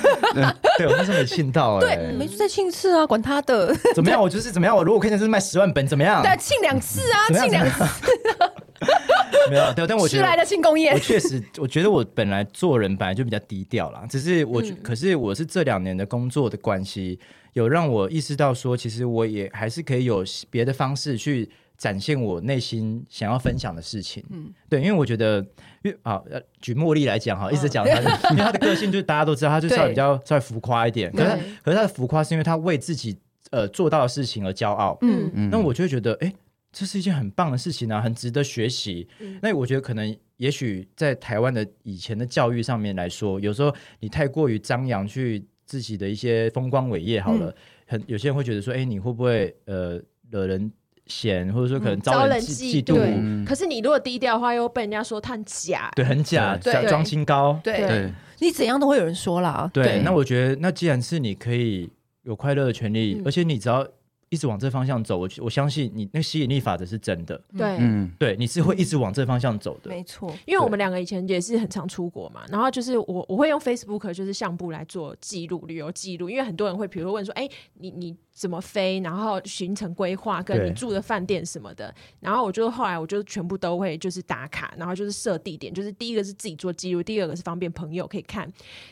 [0.76, 1.76] 对，我那时候没庆到。
[1.76, 3.74] 哎，对，没再庆次啊，管他的。
[3.94, 4.20] 怎么样？
[4.20, 4.76] 我就是怎么样？
[4.76, 6.22] 我如果看见是卖十万本，怎么样？
[6.22, 7.84] 对，庆两次啊，庆两次。
[9.50, 14.06] 没有，对，但我觉得的庆功宴，我确实，我觉得我本来做人本来就比较低调啦。
[14.08, 17.18] 只是我，嗯、可是我是这两年的工作的关系，
[17.54, 24.22] 有让我意识到说，其实我也还是可以有别的方式去展现我内心想要分享的事情。
[24.30, 25.38] 嗯，对，因为我觉得，
[25.82, 26.20] 因为啊，
[26.60, 27.98] 举茉莉来讲哈，一直讲她，
[28.30, 31.10] 因为她的个性就是大家都知道，她就稍微比较稍微浮夸一点。
[31.12, 31.30] 可是，
[31.64, 33.18] 可是她的浮夸是因为她为自己
[33.50, 34.96] 呃做到的事情而骄傲。
[35.00, 36.32] 嗯嗯，那我就会觉得，哎。
[36.72, 39.08] 这是一件很棒的事情啊，很值得学习。
[39.20, 47.54] 嗯、那我觉得可能，也许在台湾的以前的教育上面来说，有时候你太过于张扬去自己的一些风光伟业，好了，嗯、
[47.86, 50.00] 很有些人会觉得说，哎，你会不会呃
[50.30, 50.70] 惹人
[51.06, 55.90] 嫌，或者说可能嗯招人人嫉妒，嗯可是你如果低调的话，又被人家说他很假。
[55.96, 56.72] 对，很假，对。
[56.72, 57.60] 假装清高。
[57.64, 58.12] 对。
[58.42, 59.70] 你怎样都会有人说啦。
[59.70, 61.90] 对，那我觉得，那既然是你可以
[62.22, 63.22] 有快乐的权利，嗯。
[63.26, 63.86] 而且你只要
[64.30, 69.90] 一直往这方向走，我我相信你那吸引力法则是真的，对，嗯，对，你是会一直往这方向走的。
[69.90, 88.48] 没错，因为我们两个以前也是很常出国嘛，然后就是我我会用 Facebook 就是相簿来做记录旅游记录，因为很多人会比如问说，哎，你你怎么飞，然后行程规划跟你住的饭店什么的，然后我就后来我就全部都会就是打卡，然后就是设地点，就是第一个是自己做记录，第二个是方便朋友可以看，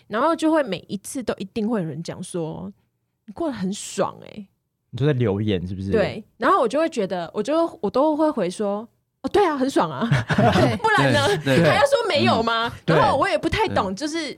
[0.08, 2.72] 然后就会每一次都一定会有人讲说
[3.26, 4.48] 你过得很爽哎、
[4.90, 5.90] 你都在留言是不是？
[5.90, 8.88] 对，然后我就会觉得，我就我都会回说，
[9.22, 10.08] 哦，对啊，很爽啊，
[10.82, 11.36] 不然呢？
[11.44, 12.72] 对还要说没有吗？
[12.86, 14.36] 对然后我也不太懂，就是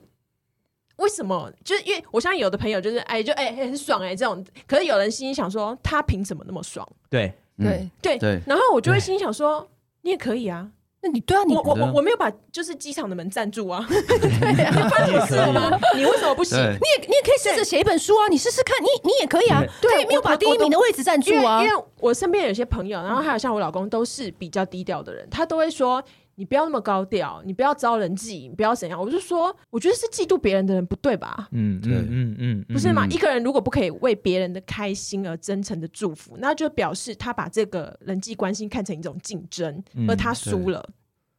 [0.96, 1.50] 为什么？
[1.64, 6.86] 就是因为我相信有的朋友就是哎，就哎很爽哎这种，可是有人心里想说，他凭什么那么爽？
[7.08, 9.66] 对，嗯对，对对然后我就会心里想说，
[10.02, 10.68] 你也可以啊，
[11.02, 15.70] 那你对啊，你我我我我没有把就是机场的门占住啊， 你也可以吗？
[15.96, 16.58] 你为什么不行？
[16.58, 21.76] 对你也你也可以试着写一本书啊，你试试看，你你也可以啊，对他也没有把第一名的位置占住啊因为因。
[21.76, 26.02] 为我身边有些朋友，然后还有像我老公都是比较低调的人，他都会说
[26.34, 29.00] 你不要那么高调，你不要招人忌，你不要怎样。
[29.00, 31.48] 我就说，我觉得是嫉妒别人的人不对吧？
[31.52, 33.06] 嗯对嗯嗯嗯，不是嘛？
[33.06, 40.88] 嗯一个人如果不可以为别人的开心而真诚的祝福，那就表示他把这个人际关系看成一种竞争，嗯而他输了。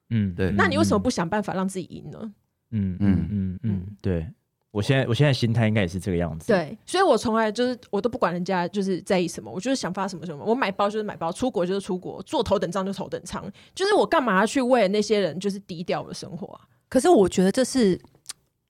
[0.10, 2.32] 嗯，对那你为什么不想办法让自己赢呢？
[2.72, 4.28] 嗯嗯嗯嗯嗯，对
[4.72, 6.48] 我现在我现在心态应该也是这个样子。
[6.48, 10.44] 对，所以我从来就是我都不管人家就是在意什么，我就是想发什么什么。
[10.46, 13.44] 我买包就是买包，出国就是出国，坐头等舱就头等舱，
[13.76, 16.62] 就是我干嘛要去为了那些人就是低调的生活啊？
[16.88, 18.00] 可是我觉得这是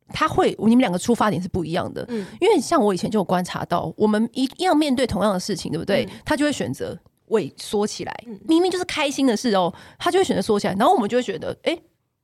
[0.09, 2.03] 他会，你们两个出发点是不一样的。
[2.09, 6.05] 嗯，因为像我以前就有观察到，我们一样面对同样的事情，对不对？
[6.05, 6.97] 嗯他就会选择
[7.29, 11.77] 萎缩起来嗯，明明就是开心的事哦，他就会选择缩起来，然后我们就会觉得，哎，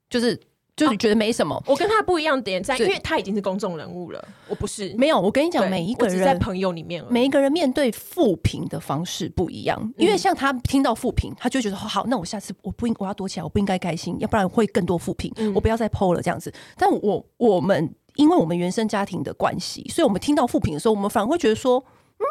[0.09, 0.39] 就是
[0.77, 1.61] 就是觉得没什么。
[1.67, 4.93] 我跟他不一样点在，因为他已经是公众人物了，我不是。
[4.97, 6.37] 没有，我跟你讲，每一个人在。
[6.37, 16.53] 朋友里面，每一个人面对负评的方式不一样，因为像他听到负评，他就觉得好，那我下次我不应我要躲起来，我不应该开心，要不然会更多负评，嗯我不要再 PO 了这样子。
[16.77, 21.83] 但我我们因为我们原生家庭的关系，所以我们听到负评的时候，我们反而会觉得说，
[22.19, 22.23] 嗯，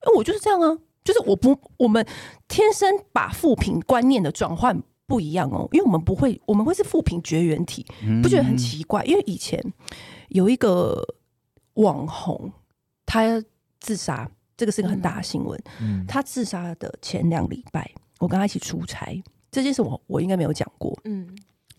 [0.00, 2.04] 欸我就是这样啊，就是我不我们
[2.48, 7.84] 天生把负评观念的转换不一样哦，因为我们不会，我们会是负评绝缘体，
[8.22, 9.04] 不觉得很奇怪？
[9.04, 9.62] 因为以前
[10.28, 11.02] 有一个
[11.74, 12.50] 网红，
[13.04, 13.42] 他
[13.80, 15.60] 自杀，这个是个很大的新闻。
[15.80, 21.28] 嗯，他自杀的前两礼拜，我跟他一起出差，这件事我我应该没有讲过，嗯，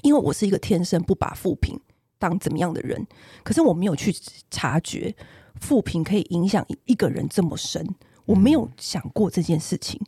[0.04, 1.80] 因为我是一个天生不把负评
[2.20, 3.06] 当怎么样的人，
[3.44, 4.16] 可是我没有去
[4.52, 5.16] 察觉
[5.60, 7.84] 负评可以影响一个人这么深。
[8.26, 10.00] 我没有想过这件事情，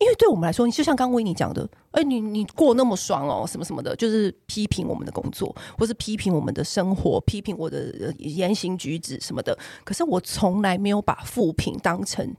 [0.00, 9.58] 因为对我们来说，就像刚刚维尼讲的，哎、你你过那么爽哦，什么什么的，就是批评我们的工作，或是批评我们的生活，批评我的呃言行举止什么的。
[9.84, 12.34] 可是我从来没有把负评当成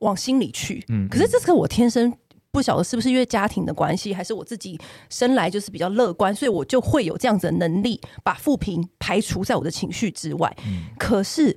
[0.00, 0.84] 往心里去。
[0.88, 2.12] 嗯可是这是我天生
[2.50, 10.54] 不晓得是不是因为家庭的关系，还是我自己生来就是比较乐观，所以我就会有这样子的能力，把负评排除在我的情绪之外。
[10.98, 11.56] 可是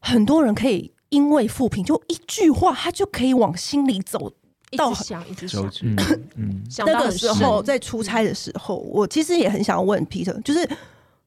[0.00, 0.93] 很多人可以。
[1.14, 4.32] 因为负评就一句话，他就可以往心里走。
[4.76, 5.96] 到一直想，一直想，嗯
[6.36, 10.68] 嗯， 想那个时候在出差的时候，我其实也很想要问 Peter，就是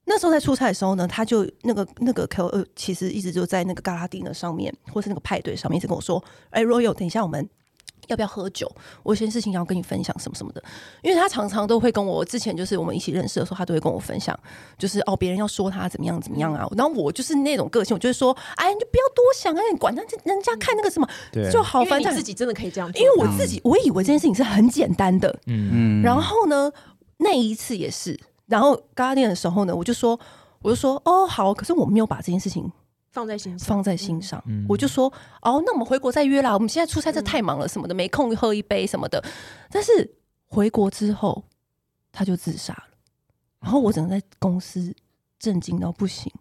[0.03, 6.21] 那时候在出差的时候呢，他就那个那个 K O 其实一直就在那个嘎拉丁的上面，或是那个派对上面，一直跟我说
[6.51, 7.47] ：“哎、欸、，Royal，等一下我们。”
[8.07, 8.71] 要不要喝酒？
[9.03, 10.63] 我有些事情要跟你分享，什么什么的。
[11.01, 14.37] 因为他常常都会跟我，之前就是我们一起认识的时候，他都会跟我分享，
[14.77, 16.67] 就是哦，别人要说他怎么样怎么样啊。
[16.77, 21.79] 然后我就是那种个性，我就会说，哎，你就不要多想啊，你管他人家看那个什么，对就好。
[21.79, 25.29] 因为反正你自己真的可以这样，因为我自己，我以为这件事情是很简单的。
[25.47, 26.71] 嗯嗯然后呢，
[27.17, 30.17] 那一次也是，然后刚练的时候呢，我就说，
[30.61, 32.71] 我就说，哦，好，可是我没有把这件事情。
[33.11, 36.53] 放在心上，放在心上，嗯我就说哦，那我们回国再约啦。
[36.53, 39.23] 我们现在出差这太忙了，什么的，没空喝一杯什么的。
[39.69, 41.43] 但是回国之后，
[42.11, 42.83] 他就自杀了。
[43.59, 44.95] 然后我只能在公司
[45.39, 46.31] 震惊到不行。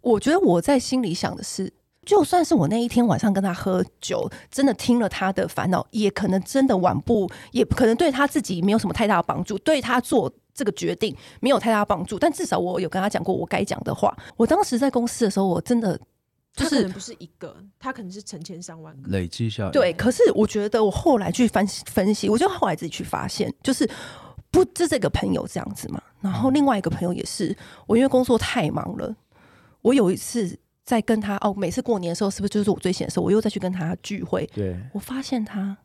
[0.00, 1.72] 我觉得我在心里想的是，
[2.04, 12.18] 就算是我那一天晚上跟他喝酒，真的听了他的烦恼，也可能真的晚不，也可能对他自己没有什么太大的帮助，对他做这个决定没有太大帮助。
[12.18, 14.16] 但至少我有跟他讲过我该讲的话。
[14.36, 16.00] 我当时在公司的时候，我真的。
[16.56, 19.70] 就是他可能不是一个，他可能是成千上万个累积下来。
[19.72, 23.86] 对，可是我觉得我后来去分析分析，我就后来自己去发现，就是
[24.50, 26.02] 不就这个朋友这样子嘛。
[26.22, 27.54] 然后另外一个朋友也是，
[27.86, 29.14] 我因为工作太忙了，
[29.82, 33.26] 我有一次在跟他哦，每次过年的时候，是不是就是我最闲的时候？
[33.26, 35.76] 我又再去跟他聚会，对，我发现他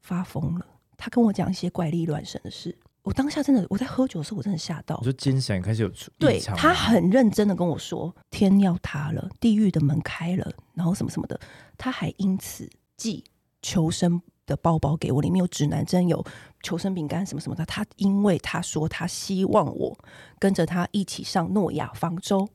[0.00, 0.66] 发疯了，
[0.96, 2.76] 他跟我讲一些怪力乱神的事。
[3.06, 4.96] 我当下真的，我在喝酒的时候，我真的吓到。
[4.96, 11.38] 我说精神开始有出对他很认真的跟我说，天要塌了，地狱的门开了，然后什么什么的。
[11.78, 13.22] 他还因此寄
[13.62, 16.24] 求生的包包给我，里面有指南针，有
[16.64, 17.64] 求生饼干，什么什么的。
[17.64, 19.96] 他因为他说他希望我
[20.40, 22.48] 跟着他一起上诺亚方舟，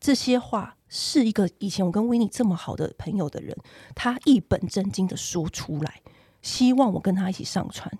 [0.00, 3.56] 这些话是一个以前我跟维尼这么好的朋友的人，
[3.94, 6.02] 他一本正经的说出来，
[6.40, 7.96] 希望我跟他一起上船。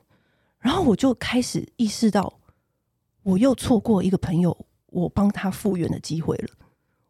[0.62, 2.32] 然后我就开始意识到，
[3.24, 4.56] 我又错过一个朋友，
[4.86, 6.48] 我帮他复原的机会了。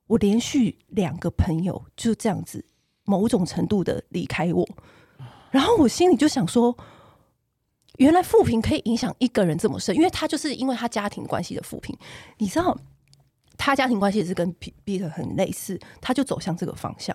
[0.07, 2.64] 我连续两个朋友就这样子，
[3.05, 4.66] 某种程度的离开我，
[5.50, 6.74] 然后我心里就想说，
[7.98, 11.96] 原来负评可以影响一个人这么深，因为他就是因为他家庭关系的负评，
[12.38, 12.76] 你知道，
[13.59, 17.14] 他家庭关系也是跟彼彼得很类似，他就走向这个方向，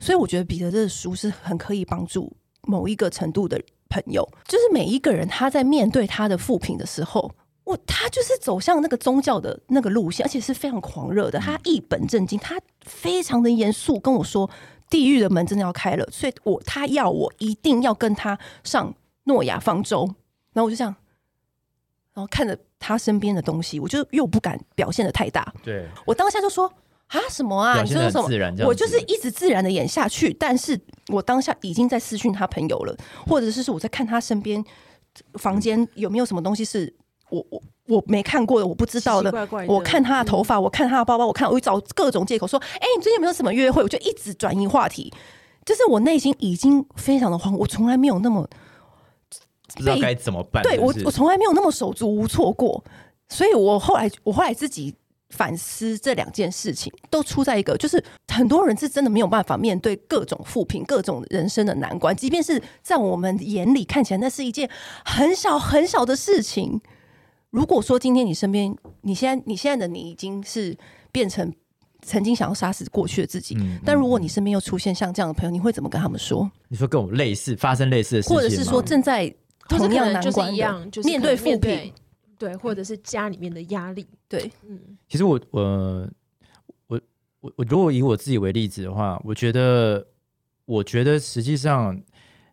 [0.00, 3.62] 所以我觉得彼得这书是很可以帮助某一个程度的。
[3.88, 7.30] 朋友，就是每一个人，他在面对他的负评的时候，
[7.64, 11.38] 我他就是走向那个宗教的那个路线，而且是非常狂热的。
[11.38, 14.48] 他一本正经，他非常的严肃跟我说，
[14.90, 20.14] 地狱的门真的要开了，所以我他要我一定要跟他上诺亚方舟。
[20.52, 20.94] 然后我就这样，
[22.14, 25.52] 然后看着他身边的东西，我就又不敢表现的太大。
[25.62, 26.72] 对，我当下就说。
[27.08, 27.80] 啊什么啊？
[27.82, 28.66] 你说什么？
[28.66, 30.78] 我就是一直自然的演下去，但是
[31.08, 32.94] 我当下已经在私讯他朋友了，
[33.26, 34.62] 或者是说我在看他身边
[35.34, 36.94] 房间有没有什么东西是
[37.30, 39.30] 我我我没看过的，我不知道的。
[39.30, 43.82] 奇奇怪怪的我看他的头发，嗯、我看他的包包，我看我找各种借口说，哎、欸，你最近有没有什么约会？
[43.82, 45.10] 我就一直转移话题，
[45.64, 48.46] 就是我内心已经非常的慌，我从来没有那么
[49.74, 50.62] 不知道该怎么办。
[50.62, 52.84] 对我，我从来没有那么手足无措过，
[53.30, 54.94] 所以我后来我后来自己。
[55.30, 64.68] 反思这两件事情，都出在一个，就是很多人是真的没有办法面对各种负评、各种人生的难关，即便是在我们眼里看起来那是一件
[65.04, 66.80] 很小很小的事情。
[67.50, 70.76] 如果说今天你身边，你现在你现在的你已经是
[71.10, 71.52] 变成
[72.02, 76.50] 曾经想要杀死过去的自己，嗯嗯、但如果你身边又出现像这样的朋友，你会怎么跟他们说？
[76.68, 79.34] 你说跟我类似，发生类似的事情，或者是说正在
[79.68, 81.92] 同样难关一样，就是面对负评。
[82.38, 84.06] 对，或者是家里面的压力。
[84.28, 86.08] 对，嗯，其实我我
[86.86, 87.00] 我
[87.40, 90.06] 我我如果以我自己为例子的话，我觉得
[90.64, 92.00] 我觉得实际上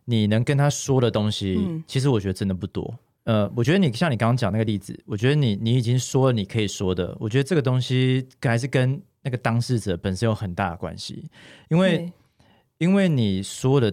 [0.04, 2.92] 你能跟他说的东西，嗯、其实我觉得真的不多。
[3.24, 11.30] 呃，我觉得你像你刚刚讲那个例子，我觉得你你已经说了你可以说的，我觉得这个东西还是跟那个当事者本身有很大的关系，
[11.68, 12.12] 因为
[12.78, 13.92] 因为你说的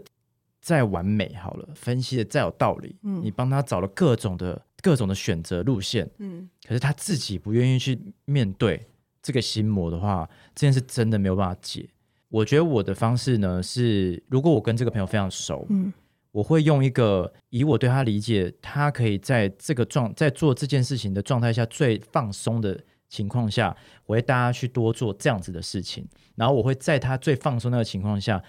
[0.59, 4.59] 再完美好了，分析的再有道理，嗯，你帮他找了各种的。
[4.83, 8.85] 各种的选择路线，嗯，可是他自己不愿意去面对
[9.21, 11.87] 这个心魔的话，这件事真的没有办法解。
[12.27, 15.93] 我觉得我的方式呢是，如果我跟这个朋友非常熟，嗯，
[16.31, 22.77] 我会用一个以我对他理解，他可以在这个状在做这件事情的状态下最放松的
[23.07, 23.73] 情况下，
[24.05, 26.05] 我会大家去多做这样子的事情，
[26.35, 28.43] 然后我会在他最放松那个情况下，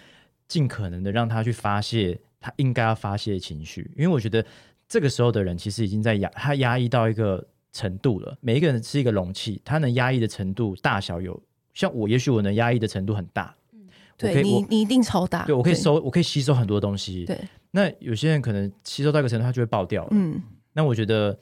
[0.48, 4.44] 尽可能的让他去发泄他应该要发泄的情绪，因为我觉得。
[4.88, 8.36] 这个时候的人其实已经在压，他压抑到一个程度了。
[8.40, 11.40] 每一个人是一个容器，他能压抑的程度大小有，
[11.72, 13.54] 像我，也许我能压抑的程度很大。
[13.72, 15.44] 嗯，对你，你一定超大。
[15.44, 17.24] 对，我可以收，我可以吸收很多东西。
[17.24, 17.38] 对，
[17.70, 20.10] 那有些人可能吸收到一个程度，他就会爆掉了。
[20.12, 20.40] 嗯，
[20.72, 21.38] 那我觉得，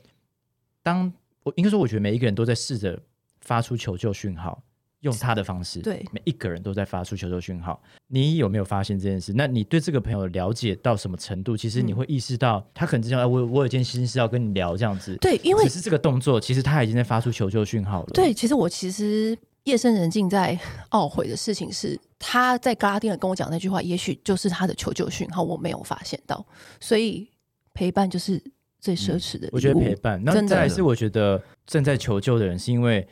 [0.82, 1.12] 当
[1.43, 2.99] 我应该说，我觉得每一个人都在试着
[3.40, 4.62] 发出求救讯号。
[5.03, 7.80] 用他的方式，对每一个人都在发出求救讯号。
[8.07, 9.32] 你有没有发现这件事？
[9.34, 11.57] 那你对这个朋友了解到什么程度？
[11.57, 13.30] 其实你会意识到，他可能这样。
[13.30, 15.16] 我我有件心事要跟你聊，这样子。
[15.20, 18.11] 对，因为只是这个动作，其实他已经在发出求救讯号了。
[18.14, 20.57] 对，其实我其实夜深人静在
[20.90, 26.46] 懊悔的事情是，他在格拉丁尔跟我讲那句话，也许就是他的求救讯号，我没有发现到。
[26.78, 27.28] 所以
[27.74, 28.40] 陪伴就是
[28.78, 29.50] 最奢侈的、嗯。
[29.53, 33.05] 我觉得陪伴，那再来是我觉得正在求救的人，是因为。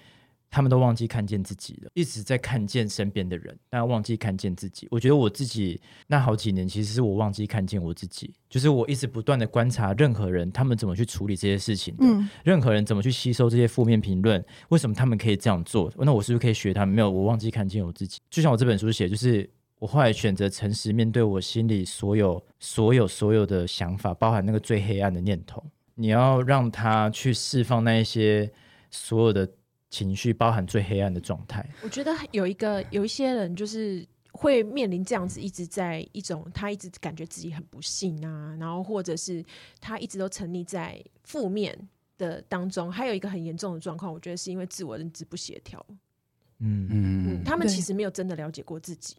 [0.50, 4.88] 他们都忘记看见自己了，一直在看见身边的人，但忘记看见自己。
[4.90, 15.92] 我觉得我自己那好几年，其实是我忘记看见我自己，就是我一直不断的观察任何人，他们怎么去处理这些事情的，嗯、任何人怎么去吸收这些负面评论，为什么他们可以这样做？
[15.96, 16.96] 那我是不是可以学他们？
[16.96, 18.18] 没有，我忘记看见我自己。
[18.28, 19.48] 就像我这本书写，就是
[19.78, 25.64] 我后来选择诚实面对我心里所有、所有、所有的想法，包含那个最黑暗的念头。
[25.94, 28.50] 你要让他去释放那一些
[28.90, 29.48] 所有的。
[29.90, 31.68] 情绪包含最黑暗的状态。
[31.82, 39.44] 我觉得有一个有一些人就是会面临这样子，一直在一种他一直感觉自己很不幸啊，然后或者是
[39.80, 41.76] 他一直都沉溺在负面
[42.16, 42.90] 的当中。
[42.90, 45.84] 还有一个很严重的状况，我觉得是因为自我认知不协调。
[46.58, 49.16] 嗯嗯，他们其实没有真的了解过自己，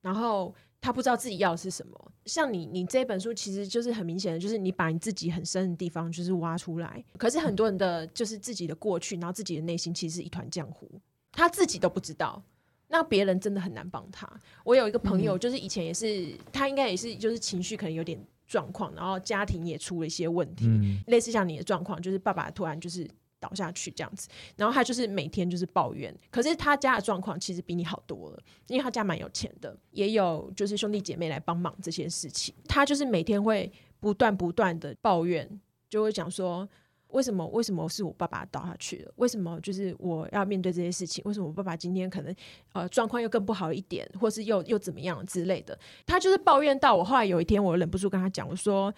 [0.00, 2.12] 然后他不知道自己要的是什么。
[2.24, 7.04] 像你，你这本书其实就是很明显的，就是你把你自己很深的地方就是挖出来。
[7.16, 10.90] 可是很多人的就是自己的过去，然后自己的内心其实是一团浆糊，
[11.32, 12.42] 他自己都不知道。
[12.88, 14.28] 那别人真的很难帮他。
[14.64, 23.08] 我有一个朋友，就是以前也是，他应该也是就是情绪可能有点状况，然后家庭也出了一些问题，嗯类似像你的状况，就是爸爸突然就是。
[23.40, 32.54] 倒下去这样子，然后他就是每天就是抱怨，可是他家的状况其实比你好多了，因为他家蛮有钱的，也有就是兄弟姐妹来帮忙这些事情。
[32.66, 35.48] 他就是每天会不断不断的抱怨，
[35.88, 36.68] 就会讲说
[37.08, 39.12] 为什么为什么是我爸爸倒下去了？
[39.16, 41.22] 为什么就是我要面对这些事情？
[41.24, 42.34] 为什么我爸爸今天可能
[42.72, 45.78] 呃状况又更不好一点，或是又又怎么样之类的？
[46.04, 48.92] 他就是抱怨到我后来有一天我忍不住跟他讲，我说。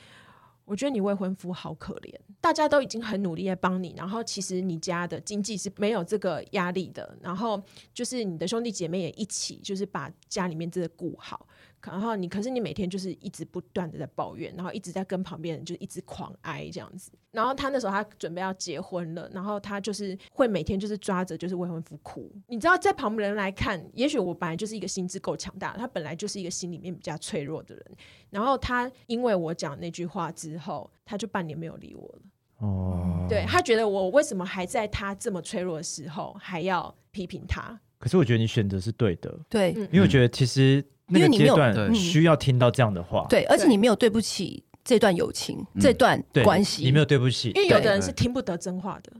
[0.71, 7.61] 我觉得你未婚夫好可怜，大家都已经很努力在帮你，然后其实你家的经济是没有这个压力的，然后
[7.93, 11.45] 就是你的兄弟姐妹也一起，就是把家里面这个顾好。
[11.83, 17.11] 然后你，可是你每天就是一直不断的在抱怨，然后一直在跟旁边人就一直狂哀这样子。
[17.31, 22.31] 然后他那时候他准备要结婚了，然后他就是会每天就是抓着就是未婚夫哭。
[22.49, 27.85] 你知道，在旁边人来看，也许我本来就是一个心智够强大，他本来就是一个心里面比较脆弱的人。
[28.31, 32.23] 然后他因为我讲那句话之后，他就半年没有理我了。
[32.59, 37.81] 哦，对，他觉得我为什么还在他这么脆弱的时候还要批评他？
[37.99, 47.51] 可是我觉得你选择是对的，对，嗯因为我觉得其实那个因为你没有阶段需要听到这样的话，对，而且你没有对不起这段友情，嗯这段关系，你没有对不起。
[47.51, 49.13] 因，为有的人是听不得真话的。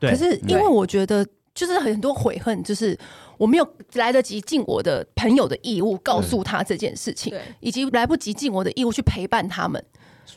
[0.00, 0.10] 对。
[0.10, 2.98] 可是因为我觉得，就是很多悔恨，就是
[3.36, 9.84] 我没有来得及尽我的朋友的义务，告诉他这件事情，以及来不及尽我的义务去陪伴他们。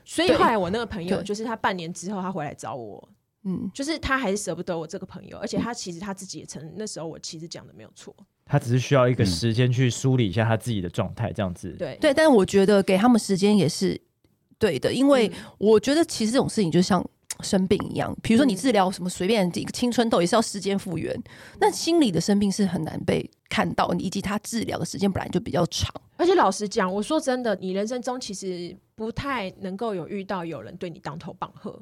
[0.04, 3.10] 所以后来我那个朋友，就是他半年之后他回来找我，
[3.44, 8.14] 嗯，就是他还是舍不得我这个朋友，而且他其实他自己也承认，那时候我其实讲的没有错。
[8.46, 11.70] 他只是需要一个时间去梳理一下他自己的状态，这样子。
[11.80, 11.98] 对。
[12.00, 14.00] 对，但是我觉得给他们时间也是
[14.58, 17.04] 对的，因为我觉得其实这种事情就像
[17.42, 21.14] 生病一样，比如说你治疗什么随便一个青春痘也是要时间复原，
[21.60, 25.94] 那心理的生病是很难被看到，以及他治疗的时间本来就比较长。
[26.16, 31.78] 而且老实讲，我说真的，你人生中其实不太能够有遇到有人对你当头棒喝，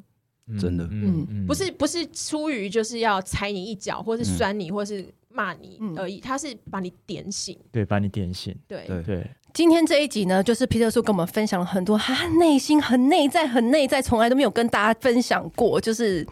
[0.47, 0.85] 嗯真的。
[0.89, 7.57] 嗯嗯不是不是出于就是要踩你一脚，或是酸你，或是骂你嗯而已，他是把你点醒。
[7.71, 16.25] 对，把你点醒，对，对对，今天这一集呢，就是皮特叔跟我们分享了很多他内心很内在、很内在，从来都没有跟大家分享过，就是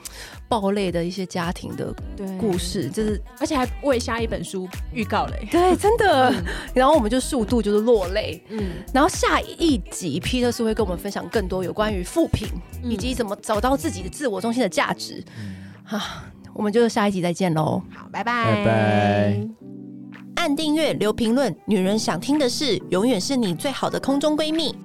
[0.47, 5.47] 暴泪的一些家庭的对故事，就是而且还为下一本书预告嘞。
[5.52, 6.34] 对， 真的。
[6.74, 8.41] 然后我们就速度就是落泪。
[8.49, 12.47] 嗯，然后下一集皮特叔会跟我们分享更多有关于复评、
[12.84, 15.24] 以及怎么找到自己的自我中心的价值。
[15.86, 17.82] 啊，我们就下一集再见喽。
[17.93, 19.47] 好，拜拜，拜拜。
[20.36, 24.76] 按订阅，留评论，女人想听的事，永远是你最好的空中闺蜜。